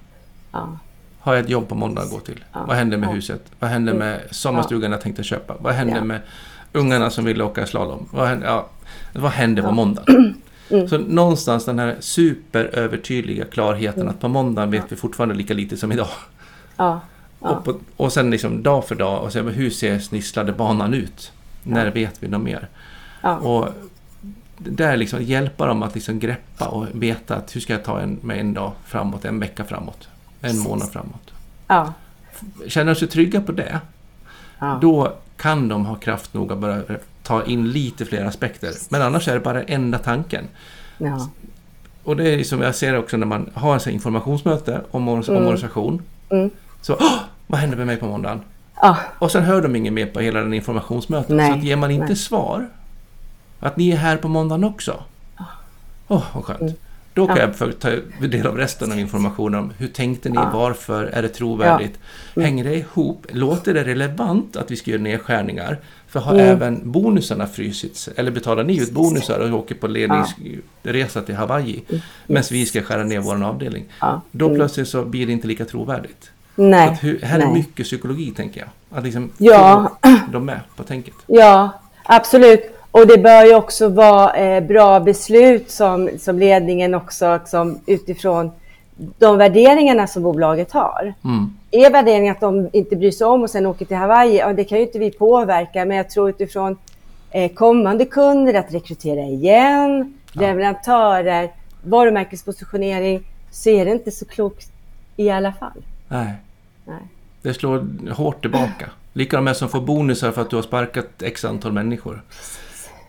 [0.52, 0.78] Ja.
[1.20, 2.44] Har jag ett jobb på måndag att gå till?
[2.52, 2.64] Ja.
[2.66, 3.42] Vad händer med huset?
[3.58, 4.08] Vad händer mm.
[4.08, 5.54] med sommarstugan jag tänkte köpa?
[5.58, 6.20] Vad händer med
[6.72, 8.08] ungarna som vill åka slalom?
[8.10, 8.68] Vad händer, ja,
[9.12, 10.04] vad händer på måndag?
[10.70, 10.88] Mm.
[10.88, 14.14] Så någonstans den här superövertydliga klarheten mm.
[14.14, 16.08] att på måndag vet vi fortfarande lika lite som idag.
[16.76, 17.00] Ja.
[17.40, 17.48] Ja.
[17.48, 21.32] Och, på, och sen liksom dag för dag och se hur ser snisslade banan ut?
[21.62, 22.68] När vet vi något mer?
[23.40, 23.68] Och
[24.58, 28.18] där liksom hjälpa dem att liksom greppa och veta att hur ska jag ta en,
[28.22, 30.08] med en dag framåt, en vecka framåt
[30.40, 31.32] en månad framåt.
[31.66, 31.92] Ja.
[32.66, 33.80] Känner de sig trygga på det,
[34.58, 34.78] ja.
[34.80, 36.82] då kan de ha kraft nog att börja
[37.22, 38.72] ta in lite fler aspekter.
[38.88, 40.44] Men annars är det bara enda tanken.
[40.98, 41.28] Ja.
[42.04, 45.18] Och det är som jag ser också när man har en informationsmöte om mm.
[45.18, 46.02] organisation.
[46.30, 46.50] Mm.
[46.80, 46.96] Så,
[47.46, 48.40] vad händer med mig på måndagen?
[48.80, 48.96] Ja.
[49.18, 51.36] Och sen hör de inget mer på hela den informationsmötet.
[51.36, 51.50] Nej.
[51.50, 52.16] Så att ger man inte Nej.
[52.16, 52.68] svar,
[53.60, 55.02] att ni är här på måndagen också.
[56.08, 56.60] Åh, oh, vad skönt.
[56.60, 56.74] Mm.
[57.18, 57.50] Då kan ja.
[57.60, 57.90] jag ta
[58.26, 60.50] del av resten av informationen om hur tänkte ni, ja.
[60.54, 61.92] varför, är det trovärdigt?
[61.94, 62.42] Ja.
[62.42, 62.46] Mm.
[62.46, 63.26] Hänger det ihop?
[63.28, 65.78] Låter det relevant att vi ska göra nedskärningar?
[66.08, 66.46] För har mm.
[66.46, 68.08] även bonusarna frysits?
[68.16, 72.02] Eller betalar ni ut bonusar och åker på ledningsresa till Hawaii mm.
[72.26, 73.84] medan vi ska skära ner vår avdelning?
[74.30, 74.58] Då mm.
[74.58, 76.30] plötsligt så blir det inte lika trovärdigt.
[76.54, 76.96] Nej.
[77.00, 77.46] Så hur, här Nej.
[77.46, 78.98] är mycket psykologi tänker jag.
[78.98, 79.98] Att liksom ja.
[80.02, 81.14] få dem med på tänket.
[81.26, 82.77] Ja, absolut.
[83.00, 88.50] Och det bör ju också vara eh, bra beslut som, som ledningen också som utifrån
[89.18, 91.14] de värderingarna som bolaget har.
[91.24, 91.50] Mm.
[91.70, 94.64] Är värderingen att de inte bryr sig om och sen åker till Hawaii, ja, det
[94.64, 96.76] kan ju inte vi påverka, men jag tror utifrån
[97.30, 100.40] eh, kommande kunder, att rekrytera igen, ja.
[100.40, 101.50] leverantörer,
[101.82, 104.68] varumärkespositionering, så är det inte så klokt
[105.16, 105.82] i alla fall.
[106.08, 106.32] Nej.
[106.84, 107.02] Nej.
[107.42, 108.90] Det slår hårt tillbaka.
[109.12, 112.22] Lika de som får bonusar för att du har sparkat x antal människor.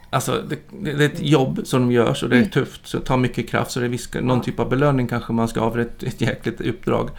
[0.10, 2.50] Alltså, det, det, är ett jobb som de gör, så det är mm.
[2.50, 5.34] tufft, så det tar mycket kraft, så det är viss, någon typ av belöning kanske
[5.34, 7.10] man ska ha för ett, ett jäkligt uppdrag.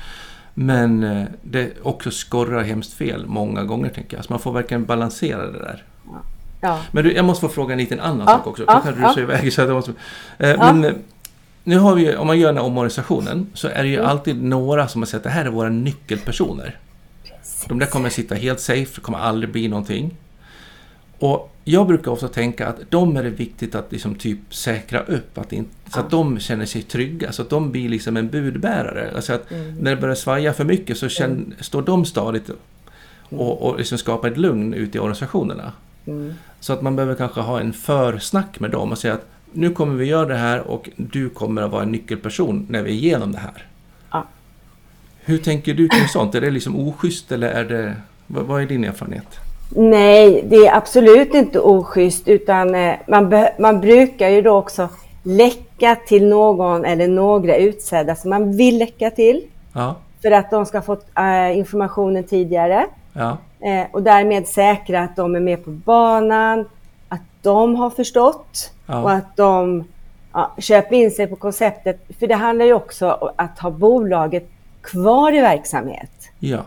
[0.54, 4.24] Men eh, det också skorrar hemskt fel många gånger tänker jag.
[4.24, 5.84] Så man får verkligen balansera det där.
[6.60, 6.78] Ja.
[6.92, 8.32] Men du, jag måste få fråga en liten annan ja.
[8.32, 8.64] sak också.
[8.66, 8.80] Ja.
[8.84, 9.20] Kanske ja.
[9.20, 9.92] iväg, så jag måste,
[10.38, 10.58] eh.
[10.58, 10.92] Men eh,
[11.64, 14.10] nu har vi, om man gör den här omorganisationen så är det ju mm.
[14.10, 16.78] alltid några som har sett att det här är våra nyckelpersoner.
[17.22, 17.64] Precis.
[17.68, 20.16] De där kommer sitta helt safe, det kommer aldrig bli någonting.
[21.20, 25.38] Och jag brukar också tänka att de är det viktigt att liksom typ säkra upp,
[25.38, 29.12] att inte, så att de känner sig trygga, så att de blir liksom en budbärare.
[29.14, 29.74] Alltså att mm.
[29.74, 31.52] när det börjar svaja för mycket så känner, mm.
[31.60, 32.50] står de stadigt
[33.28, 35.72] och, och liksom skapar ett lugn ute i organisationerna.
[36.06, 36.34] Mm.
[36.60, 39.94] Så att man behöver kanske ha en försnack med dem och säga att nu kommer
[39.94, 43.32] vi göra det här och du kommer att vara en nyckelperson när vi är igenom
[43.32, 43.66] det här.
[44.10, 44.26] Ja.
[45.20, 46.34] Hur tänker du kring sånt?
[46.34, 49.40] Är det liksom oschysst eller är det, vad, vad är din erfarenhet?
[49.70, 54.88] Nej, det är absolut inte oschysst utan eh, man, man brukar ju då också
[55.22, 59.42] läcka till någon eller några utsedda som man vill läcka till.
[59.72, 59.94] Ja.
[60.22, 62.86] För att de ska få äh, informationen tidigare.
[63.12, 63.36] Ja.
[63.60, 66.68] Eh, och därmed säkra att de är med på banan,
[67.08, 69.02] att de har förstått ja.
[69.02, 69.84] och att de
[70.32, 72.00] ja, köper in sig på konceptet.
[72.18, 74.50] För det handlar ju också om att ha bolaget
[74.82, 76.10] kvar i verksamhet.
[76.38, 76.58] Ja.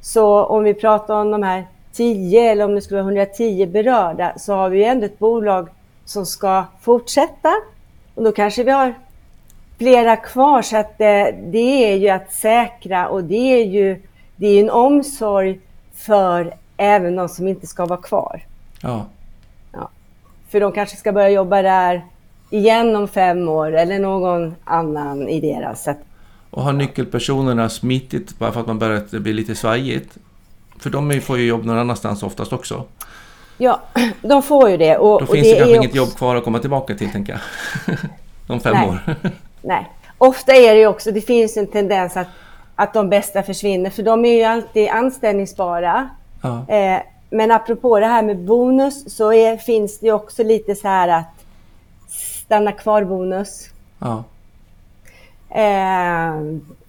[0.00, 4.32] Så om vi pratar om de här 10 eller om det skulle vara 110 berörda
[4.38, 5.68] så har vi ju ändå ett bolag
[6.04, 7.52] som ska fortsätta.
[8.14, 8.94] Och då kanske vi har
[9.78, 14.02] flera kvar så att det, eh, det är ju att säkra och det är ju
[14.36, 15.60] det är en omsorg
[15.94, 18.42] för även de som inte ska vara kvar.
[18.82, 19.06] Ja.
[19.72, 19.90] ja.
[20.48, 22.04] För de kanske ska börja jobba där
[22.50, 25.84] igen om fem år eller någon annan i deras.
[25.84, 25.94] Så
[26.50, 30.18] och har nyckelpersonerna smittit bara för att man börjar bli lite svajigt?
[30.80, 32.84] För de får ju jobb någon annanstans oftast också.
[33.58, 33.80] Ja,
[34.22, 34.96] de får ju det.
[34.96, 37.96] Och, Då finns det, det kanske inget jobb kvar att komma tillbaka till, tänker jag.
[38.54, 38.88] Om fem Nej.
[38.88, 39.16] år.
[39.62, 39.90] Nej.
[40.18, 42.28] Ofta är det ju också, det finns en tendens att,
[42.74, 46.08] att de bästa försvinner, för de är ju alltid anställningsbara.
[46.42, 46.68] Ja.
[46.68, 51.08] Eh, men apropå det här med bonus så är, finns det också lite så här
[51.08, 51.44] att
[52.44, 53.68] stanna kvar-bonus.
[53.98, 54.24] Ja.
[55.50, 56.34] Eh,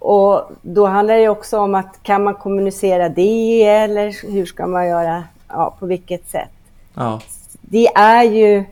[0.01, 4.87] och då handlar det också om att kan man kommunicera det eller hur ska man
[4.87, 5.23] göra?
[5.47, 6.49] Ja, på vilket sätt?
[6.93, 7.21] Ja.
[7.61, 8.65] Det är ju...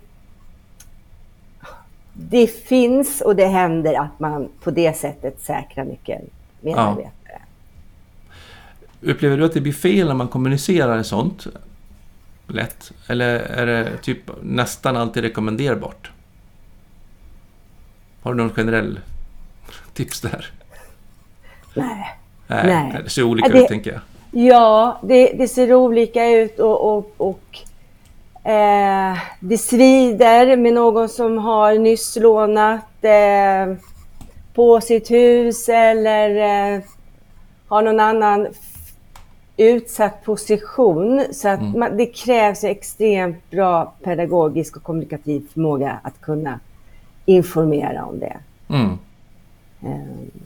[2.14, 7.42] Det finns och det händer att man på det sättet säkrar nyckelmedarbetare.
[9.02, 9.12] Ja.
[9.12, 11.48] Upplever du att det blir fel när man kommunicerar sånt
[12.48, 12.92] lätt?
[13.08, 16.12] Eller är det typ nästan alltid rekommenderbart?
[18.22, 19.00] Har du någon generell
[19.94, 20.52] tips där?
[21.74, 22.16] Nej.
[22.48, 23.02] Nej, Nej.
[23.04, 24.02] det ser olika det, ut tänker jag.
[24.32, 27.58] Ja, det, det ser olika ut och, och, och
[28.52, 33.76] eh, det svider med någon som har nyss lånat eh,
[34.54, 36.30] på sitt hus eller
[36.76, 36.82] eh,
[37.68, 38.48] har någon annan
[39.58, 41.24] utsatt position.
[41.32, 41.80] Så att mm.
[41.80, 46.60] man, det krävs extremt bra pedagogisk och kommunikativ förmåga att kunna
[47.26, 48.38] informera om det.
[48.70, 48.98] Mm.
[49.84, 49.90] Eh,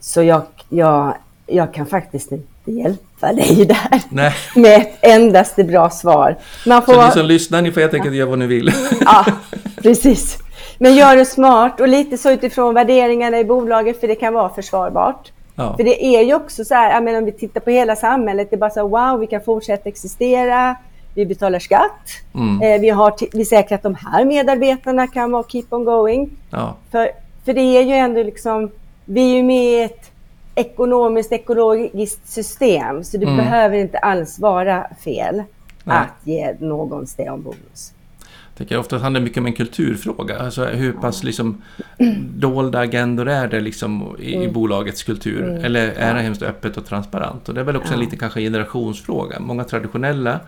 [0.00, 1.14] så jag, jag,
[1.46, 4.32] jag kan faktiskt inte hjälpa dig där Nej.
[4.54, 6.36] med ett endaste bra svar.
[6.66, 6.92] Man får...
[6.92, 8.72] Så ni som lyssnar, ni får helt enkelt göra vad ni vill.
[9.00, 9.26] Ja,
[9.82, 10.38] precis.
[10.78, 14.48] Men gör det smart och lite så utifrån värderingarna i bolaget, för det kan vara
[14.48, 15.32] försvarbart.
[15.54, 15.76] Ja.
[15.76, 18.56] För det är ju också så här, menar, om vi tittar på hela samhället, det
[18.56, 20.76] är bara så här, wow, vi kan fortsätta existera,
[21.14, 22.62] vi betalar skatt, mm.
[22.62, 26.30] eh, vi har vi säkrar att de här medarbetarna kan vara keep on going.
[26.50, 26.74] Ja.
[26.90, 27.08] För,
[27.44, 28.70] för det är ju ändå liksom
[29.04, 30.10] vi är ju med i ett
[30.54, 33.36] ekonomiskt, ekologiskt system, så det mm.
[33.36, 35.42] behöver inte alls vara fel
[35.84, 35.96] Nej.
[35.96, 37.94] att ge någon stay on bonus.
[38.20, 40.38] Jag tänker ofta handlar mycket om en kulturfråga.
[40.38, 41.62] Alltså hur pass liksom,
[42.36, 44.52] dolda agendor är det liksom i, mm.
[44.52, 45.42] bolagets kultur?
[45.42, 45.64] Mm.
[45.64, 47.48] Eller är det hemskt öppet och transparent?
[47.48, 47.94] Och det är väl också ja.
[47.94, 49.40] en liten kanske generationsfråga.
[49.40, 50.40] Många traditionella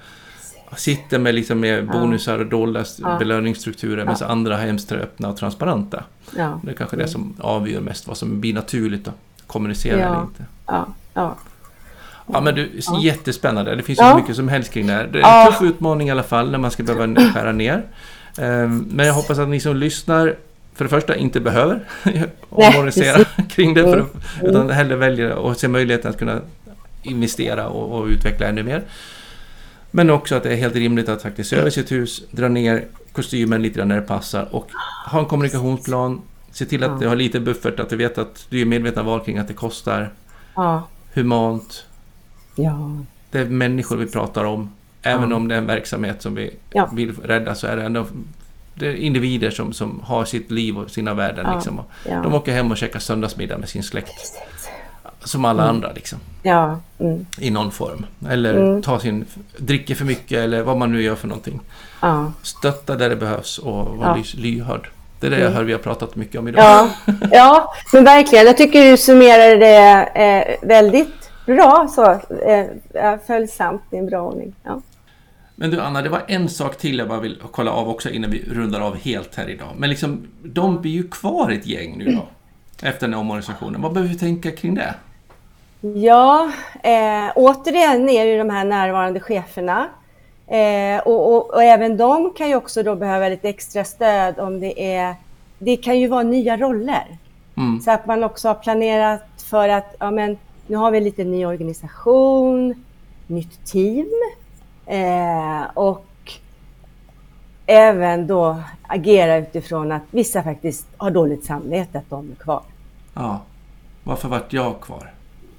[0.76, 3.18] sitter med, liksom med bonusar och dolda ja.
[3.18, 6.04] belöningsstrukturer medan andra har hemskt öppna och transparenta.
[6.36, 6.60] Ja.
[6.64, 9.14] Det är kanske det som avgör mest vad som blir naturligt att
[9.46, 10.06] kommunicera ja.
[10.06, 10.44] eller inte.
[10.66, 10.86] Ja.
[11.14, 11.36] Ja.
[12.32, 13.00] Ja men du, ja.
[13.02, 13.76] jättespännande.
[13.76, 14.16] Det finns ju ja.
[14.16, 15.08] mycket som helst kring det här.
[15.12, 17.84] Det är en tuff utmaning i alla fall när man ska behöva skära ner.
[18.38, 20.36] Ehm, men jag hoppas att ni som lyssnar
[20.74, 21.80] för det första inte behöver
[22.48, 23.82] omorganisera kring det.
[23.82, 24.08] För, mm.
[24.40, 26.40] utan hellre väljer och ser möjligheten att kunna
[27.02, 28.82] investera och, och utveckla ännu mer.
[29.96, 32.84] Men också att det är helt rimligt att faktiskt se över sitt hus, dra ner
[33.12, 34.70] kostymen lite grann när det passar och
[35.10, 36.22] ha en kommunikationsplan.
[36.50, 36.98] Se till att ja.
[37.00, 39.54] du har lite buffert, att du vet att du är medveten val kring att det
[39.54, 40.12] kostar.
[40.54, 40.88] Ja.
[41.12, 41.86] Humant.
[42.54, 42.90] Ja.
[43.30, 44.72] Det är människor vi pratar om.
[45.02, 45.36] Även ja.
[45.36, 46.90] om det är en verksamhet som vi ja.
[46.92, 48.06] vill rädda så är det ändå
[48.74, 51.54] det är individer som, som har sitt liv och sina värden.
[51.54, 51.80] Liksom.
[52.04, 54.38] De åker hem och käkar söndagsmiddag med sin släkt.
[55.26, 55.74] Som alla mm.
[55.74, 56.18] andra liksom.
[56.42, 56.80] Ja.
[56.98, 57.26] Mm.
[57.38, 58.06] I någon form.
[58.30, 58.82] Eller mm.
[58.82, 59.24] ta sin,
[59.56, 61.60] dricker för mycket eller vad man nu gör för någonting.
[62.00, 62.32] Ja.
[62.42, 64.24] Stötta där det behövs och vara ja.
[64.34, 64.88] lyhörd.
[65.20, 65.56] Det är det jag mm.
[65.56, 66.64] hör vi har pratat mycket om idag.
[66.64, 66.90] Ja,
[67.30, 68.46] ja men verkligen.
[68.46, 71.88] Jag tycker du summerar det eh, väldigt bra.
[71.94, 74.54] Så, eh, följsamt i en bra ordning.
[74.62, 74.80] Ja.
[75.54, 78.30] Men du Anna, det var en sak till jag bara vill kolla av också innan
[78.30, 79.68] vi rundar av helt här idag.
[79.76, 82.28] Men liksom, de blir ju kvar ett gäng nu då.
[82.86, 83.82] Efter den här omorganisationen.
[83.82, 84.94] Vad behöver vi tänka kring det?
[85.80, 86.52] Ja,
[86.82, 89.88] eh, återigen är det de här närvarande cheferna.
[90.46, 94.60] Eh, och, och, och, även de kan ju också då behöva lite extra stöd om
[94.60, 95.14] det är...
[95.58, 97.18] Det kan ju vara nya roller.
[97.56, 97.80] Mm.
[97.80, 101.46] Så att man också har planerat för att ja, men, nu har vi lite ny
[101.46, 102.84] organisation,
[103.26, 104.06] nytt team
[104.86, 106.06] eh, och
[107.66, 112.62] även då agera utifrån att vissa faktiskt har dåligt samvete att de är kvar.
[113.14, 113.40] Ja.
[114.04, 115.15] Varför vart jag kvar?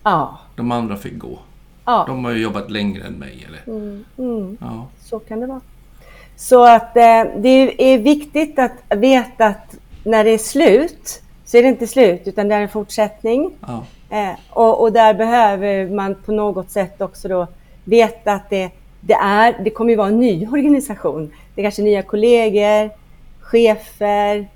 [0.09, 0.37] Ja.
[0.55, 1.39] De andra fick gå.
[1.85, 2.03] Ja.
[2.07, 3.47] De har ju jobbat längre än mig.
[3.47, 3.77] Eller?
[3.77, 4.57] Mm, mm.
[4.61, 4.87] Ja.
[5.03, 5.61] Så kan det vara.
[6.35, 11.63] Så att eh, det är viktigt att veta att när det är slut så är
[11.63, 13.51] det inte slut utan det är en fortsättning.
[13.61, 13.83] Ja.
[14.09, 17.47] Eh, och, och, där behöver man på något sätt också då
[17.83, 21.31] veta att det, det, är, det kommer ju vara en ny organisation.
[21.55, 22.89] Det är kanske nya kollegor,
[23.39, 24.47] chefer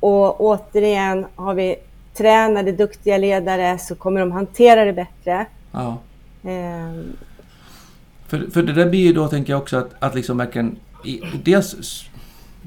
[0.00, 1.76] och återigen har vi
[2.18, 5.46] tränade, duktiga ledare så kommer de hantera det bättre.
[5.72, 5.98] Ja.
[6.42, 7.02] Eh.
[8.26, 10.76] För, för det där blir ju då, tänker jag också, att, att liksom verkligen
[11.44, 12.04] dels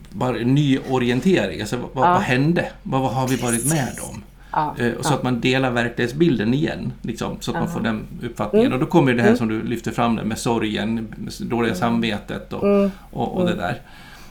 [0.09, 1.61] bara ny orientering.
[1.61, 2.11] Alltså, vad, ja.
[2.11, 2.71] vad hände?
[2.83, 4.23] Vad, vad har vi varit med om?
[4.51, 5.15] Ja, eh, så ja.
[5.15, 6.93] att man delar verklighetsbilden igen.
[7.01, 8.67] Liksom, så att man får den uppfattningen.
[8.67, 8.79] Mm.
[8.79, 9.37] Och då kommer det här mm.
[9.37, 11.79] som du lyfter fram med sorgen, med dåliga mm.
[11.79, 12.91] samvetet och, mm.
[13.11, 13.81] och, och, det där.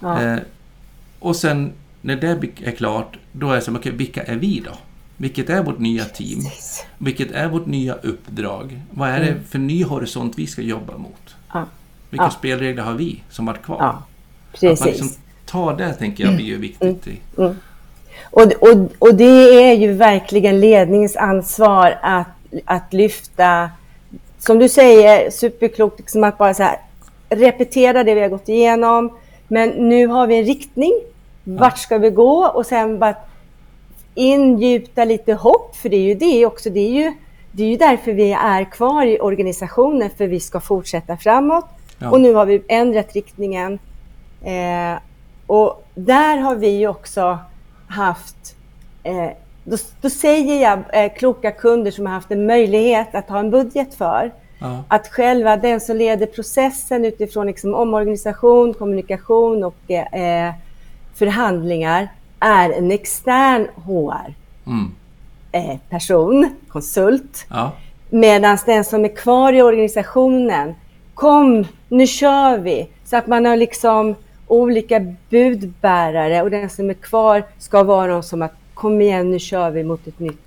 [0.01, 0.23] Ja.
[0.23, 0.39] Eh,
[1.19, 2.29] och sen när det
[2.65, 4.73] är klart, då är det som, okej, okay, vilka är vi då?
[5.21, 6.45] Vilket är vårt nya team?
[6.45, 6.85] Precis.
[6.99, 8.81] Vilket är vårt nya uppdrag?
[8.91, 9.45] Vad är det mm.
[9.45, 11.37] för ny horisont vi ska jobba mot?
[11.53, 11.65] Ja.
[12.11, 13.77] Vilka spelregler har vi som varit kvar?
[13.81, 14.03] Ja.
[14.53, 14.71] Precis.
[14.73, 15.09] Att man liksom
[15.47, 17.07] tar det, tänker jag, blir ju viktigt.
[17.39, 17.57] Mm.
[18.31, 22.29] Och, och, och det är ju verkligen ledningens ansvar att,
[22.65, 23.71] att lyfta,
[24.39, 26.79] som du säger, superklokt, liksom att bara så här,
[27.29, 29.19] repetera det vi har gått igenom.
[29.49, 30.93] Men nu har vi en riktning.
[31.45, 32.47] Vart ska vi gå?
[32.47, 33.15] Och sen bara
[34.15, 36.71] ingjuta lite hopp, för det är ju det också.
[36.71, 37.13] Det är ju,
[37.53, 41.67] det är ju därför vi är kvar i organisationen, för vi ska fortsätta framåt.
[41.99, 42.11] Ja.
[42.11, 43.79] Och nu har vi ändrat riktningen.
[44.43, 45.01] Eh,
[45.47, 47.39] och där har vi också
[47.89, 48.57] haft,
[49.03, 49.31] eh,
[49.65, 53.51] då, då, säger jag eh, kloka kunder som har haft en möjlighet att ha en
[53.51, 54.85] budget för, ja.
[54.89, 60.55] att själva den som leder processen utifrån liksom, omorganisation, kommunikation och eh,
[61.15, 62.09] förhandlingar
[62.41, 64.95] är en extern HR-person,
[66.37, 66.45] mm.
[66.45, 67.47] Eh, konsult.
[67.49, 67.73] Ja.
[68.11, 70.75] Medan den som är kvar i organisationen,
[71.15, 72.89] kom, nu kör vi.
[73.05, 74.15] Så att man har liksom
[74.47, 79.39] olika budbärare och den som är kvar ska vara någon som att kom igen, nu
[79.39, 80.41] kör vi mot ett nytt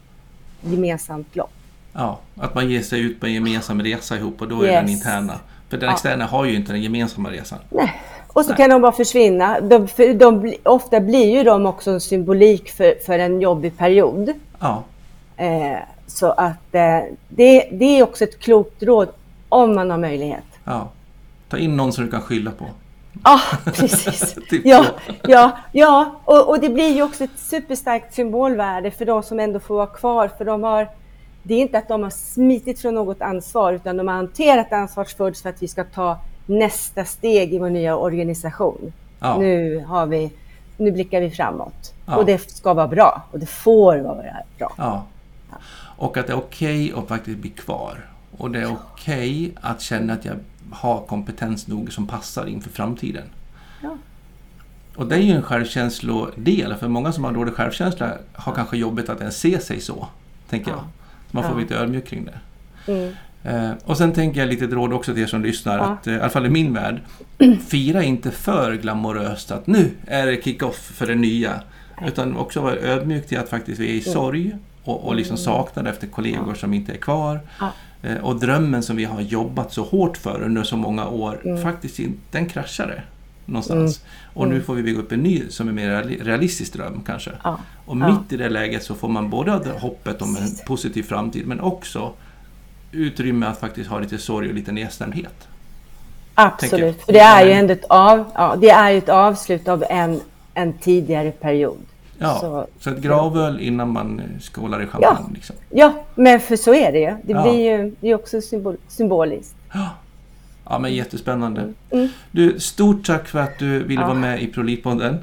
[0.61, 1.53] gemensamt lopp.
[1.93, 4.81] Ja, att man ger sig ut på en gemensam resa ihop och då är yes.
[4.81, 5.39] den interna.
[5.73, 6.27] För den externa ja.
[6.27, 7.59] har ju inte den gemensamma resan.
[7.69, 8.57] Nej, och så Nej.
[8.57, 9.59] kan de bara försvinna.
[9.59, 14.33] De, för de, ofta blir ju de också en symbolik för, för en jobbig period.
[14.59, 14.83] Ja.
[15.37, 16.99] Eh, så att eh,
[17.29, 19.07] det, det är också ett klokt råd
[19.49, 20.43] om man har möjlighet.
[20.63, 20.89] Ja.
[21.49, 22.65] Ta in någon som du kan skylla på.
[23.23, 24.35] Ja, precis.
[24.49, 24.85] typ ja,
[25.27, 26.19] ja, ja.
[26.25, 29.87] Och, och, det blir ju också ett superstarkt symbolvärde för de som ändå får vara
[29.87, 30.29] kvar.
[30.37, 30.87] För de har,
[31.43, 35.37] det är inte att de har smitit från något ansvar utan de har hanterat ansvarsfullt
[35.37, 38.93] för att vi ska ta nästa steg i vår nya organisation.
[39.19, 39.37] Ja.
[39.37, 40.31] Nu, har vi,
[40.77, 41.93] nu blickar vi framåt.
[42.05, 42.17] Ja.
[42.17, 43.21] Och det ska vara bra.
[43.31, 44.15] Och det får vara
[44.57, 44.73] bra.
[44.77, 45.05] Ja.
[45.97, 48.09] Och att det är okej okay att faktiskt bli kvar.
[48.37, 50.35] Och det är okej okay att känna att jag
[50.71, 53.23] har kompetens nog som passar inför framtiden.
[54.95, 59.09] Och det är ju en självkänslodel, för många som har dålig självkänsla har kanske jobbet
[59.09, 60.07] att ens se sig så,
[60.49, 60.77] tänker ja.
[60.77, 61.02] jag.
[61.33, 61.59] Man får ja.
[61.59, 62.39] lite ödmjuk kring det.
[62.91, 63.13] Mm.
[63.43, 65.83] Eh, och sen tänker jag lite ett råd också till er som lyssnar, ja.
[65.83, 67.01] att, eh, i alla fall i min värld,
[67.67, 71.61] fira inte för glamoröst att nu är det kick-off för det nya.
[72.07, 75.45] Utan också vara ödmjuk till att faktiskt vi är i sorg och, och liksom mm.
[75.45, 77.39] saknar efter kollegor som inte är kvar.
[78.01, 81.61] Eh, och drömmen som vi har jobbat så hårt för under så många år, mm.
[81.61, 81.99] faktiskt
[82.31, 83.01] den kraschade
[83.45, 83.99] någonstans.
[83.99, 84.37] Mm.
[84.37, 84.65] Och nu mm.
[84.65, 87.31] får vi bygga upp en ny som är mer realistisk dröm kanske.
[87.43, 87.59] Ja.
[87.85, 88.23] Och mitt ja.
[88.29, 92.13] i det läget så får man både hoppet om en positiv framtid men också
[92.91, 95.47] utrymme att faktiskt ha lite sorg och lite nedstämdhet.
[96.35, 100.21] Absolut, för det är ju ändå ett, av, ja, det är ett avslut av en,
[100.53, 101.77] en tidigare period.
[102.17, 105.17] Ja, så, så ett gravöl innan man skålar i champagne.
[105.27, 105.55] Ja, liksom.
[105.69, 107.15] ja men för så är det ju.
[107.23, 109.55] Det blir ju det är också symbol, symboliskt.
[109.73, 109.89] Ja.
[110.69, 111.61] Ja, men jättespännande.
[111.61, 111.75] Mm.
[111.91, 112.07] mm.
[112.31, 114.07] Du, stort tack för att du ville ja.
[114.07, 115.17] vara med i ProLid-podden.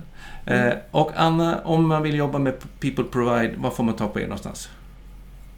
[0.47, 0.69] Mm.
[0.69, 4.21] Eh, och Anna, om man vill jobba med People Provide, vad får man ta på
[4.21, 4.69] er någonstans?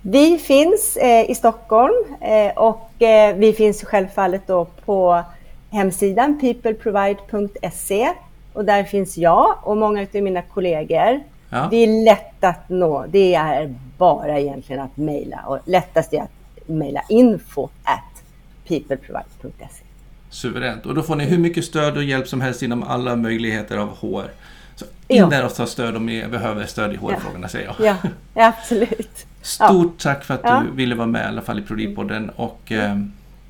[0.03, 5.23] Vi finns eh, i Stockholm eh, och eh, vi finns självfallet då på
[5.71, 8.13] hemsidan peopleprovide.se
[8.53, 11.21] och där finns jag och många av mina kollegor.
[11.51, 11.69] Ja.
[11.71, 13.05] Det är lätt att nå.
[13.09, 18.12] Det är bara egentligen att mejla och lättast är att mejla info at
[18.69, 19.85] peopleprovide.se.
[20.31, 20.87] Suveränt.
[20.87, 23.89] Och då får ni hur mycket stöd och hjälp som helst inom alla möjligheter av
[23.89, 24.31] HR.
[24.77, 25.27] Så in ja.
[25.27, 27.49] där och ta stöd om ni behöver stöd i HR-frågorna, ja.
[27.49, 27.87] säger jag.
[27.87, 27.97] Ja,
[28.35, 29.27] ja absolut.
[29.43, 32.97] Stort tack för att du ville vara med i alla fall i Prodipodden och eh,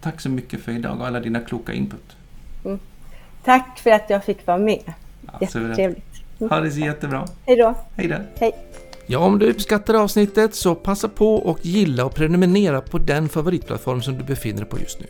[0.00, 2.16] tack så mycket för idag och alla dina kloka input.
[2.64, 2.78] Mm.
[3.44, 4.92] Tack för att jag fick vara med.
[5.40, 6.22] Jättetrevligt.
[6.38, 7.26] Ha det så jättebra.
[7.46, 7.74] Hej då.
[7.96, 8.16] Hej då.
[8.40, 8.52] Hej.
[9.06, 14.02] Ja, om du uppskattar avsnittet så passa på och gilla och prenumerera på den favoritplattform
[14.02, 15.06] som du befinner dig på just nu.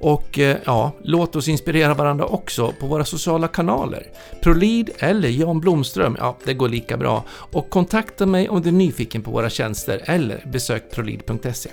[0.00, 4.06] Och eh, ja, låt oss inspirera varandra också på våra sociala kanaler.
[4.42, 7.24] Prolid eller Jan Blomström, ja det går lika bra.
[7.30, 11.70] Och kontakta mig om du är nyfiken på våra tjänster eller besök prolid.se.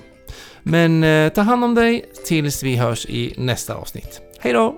[0.64, 4.22] Men eh, ta hand om dig tills vi hörs i nästa avsnitt.
[4.40, 4.78] Hej då!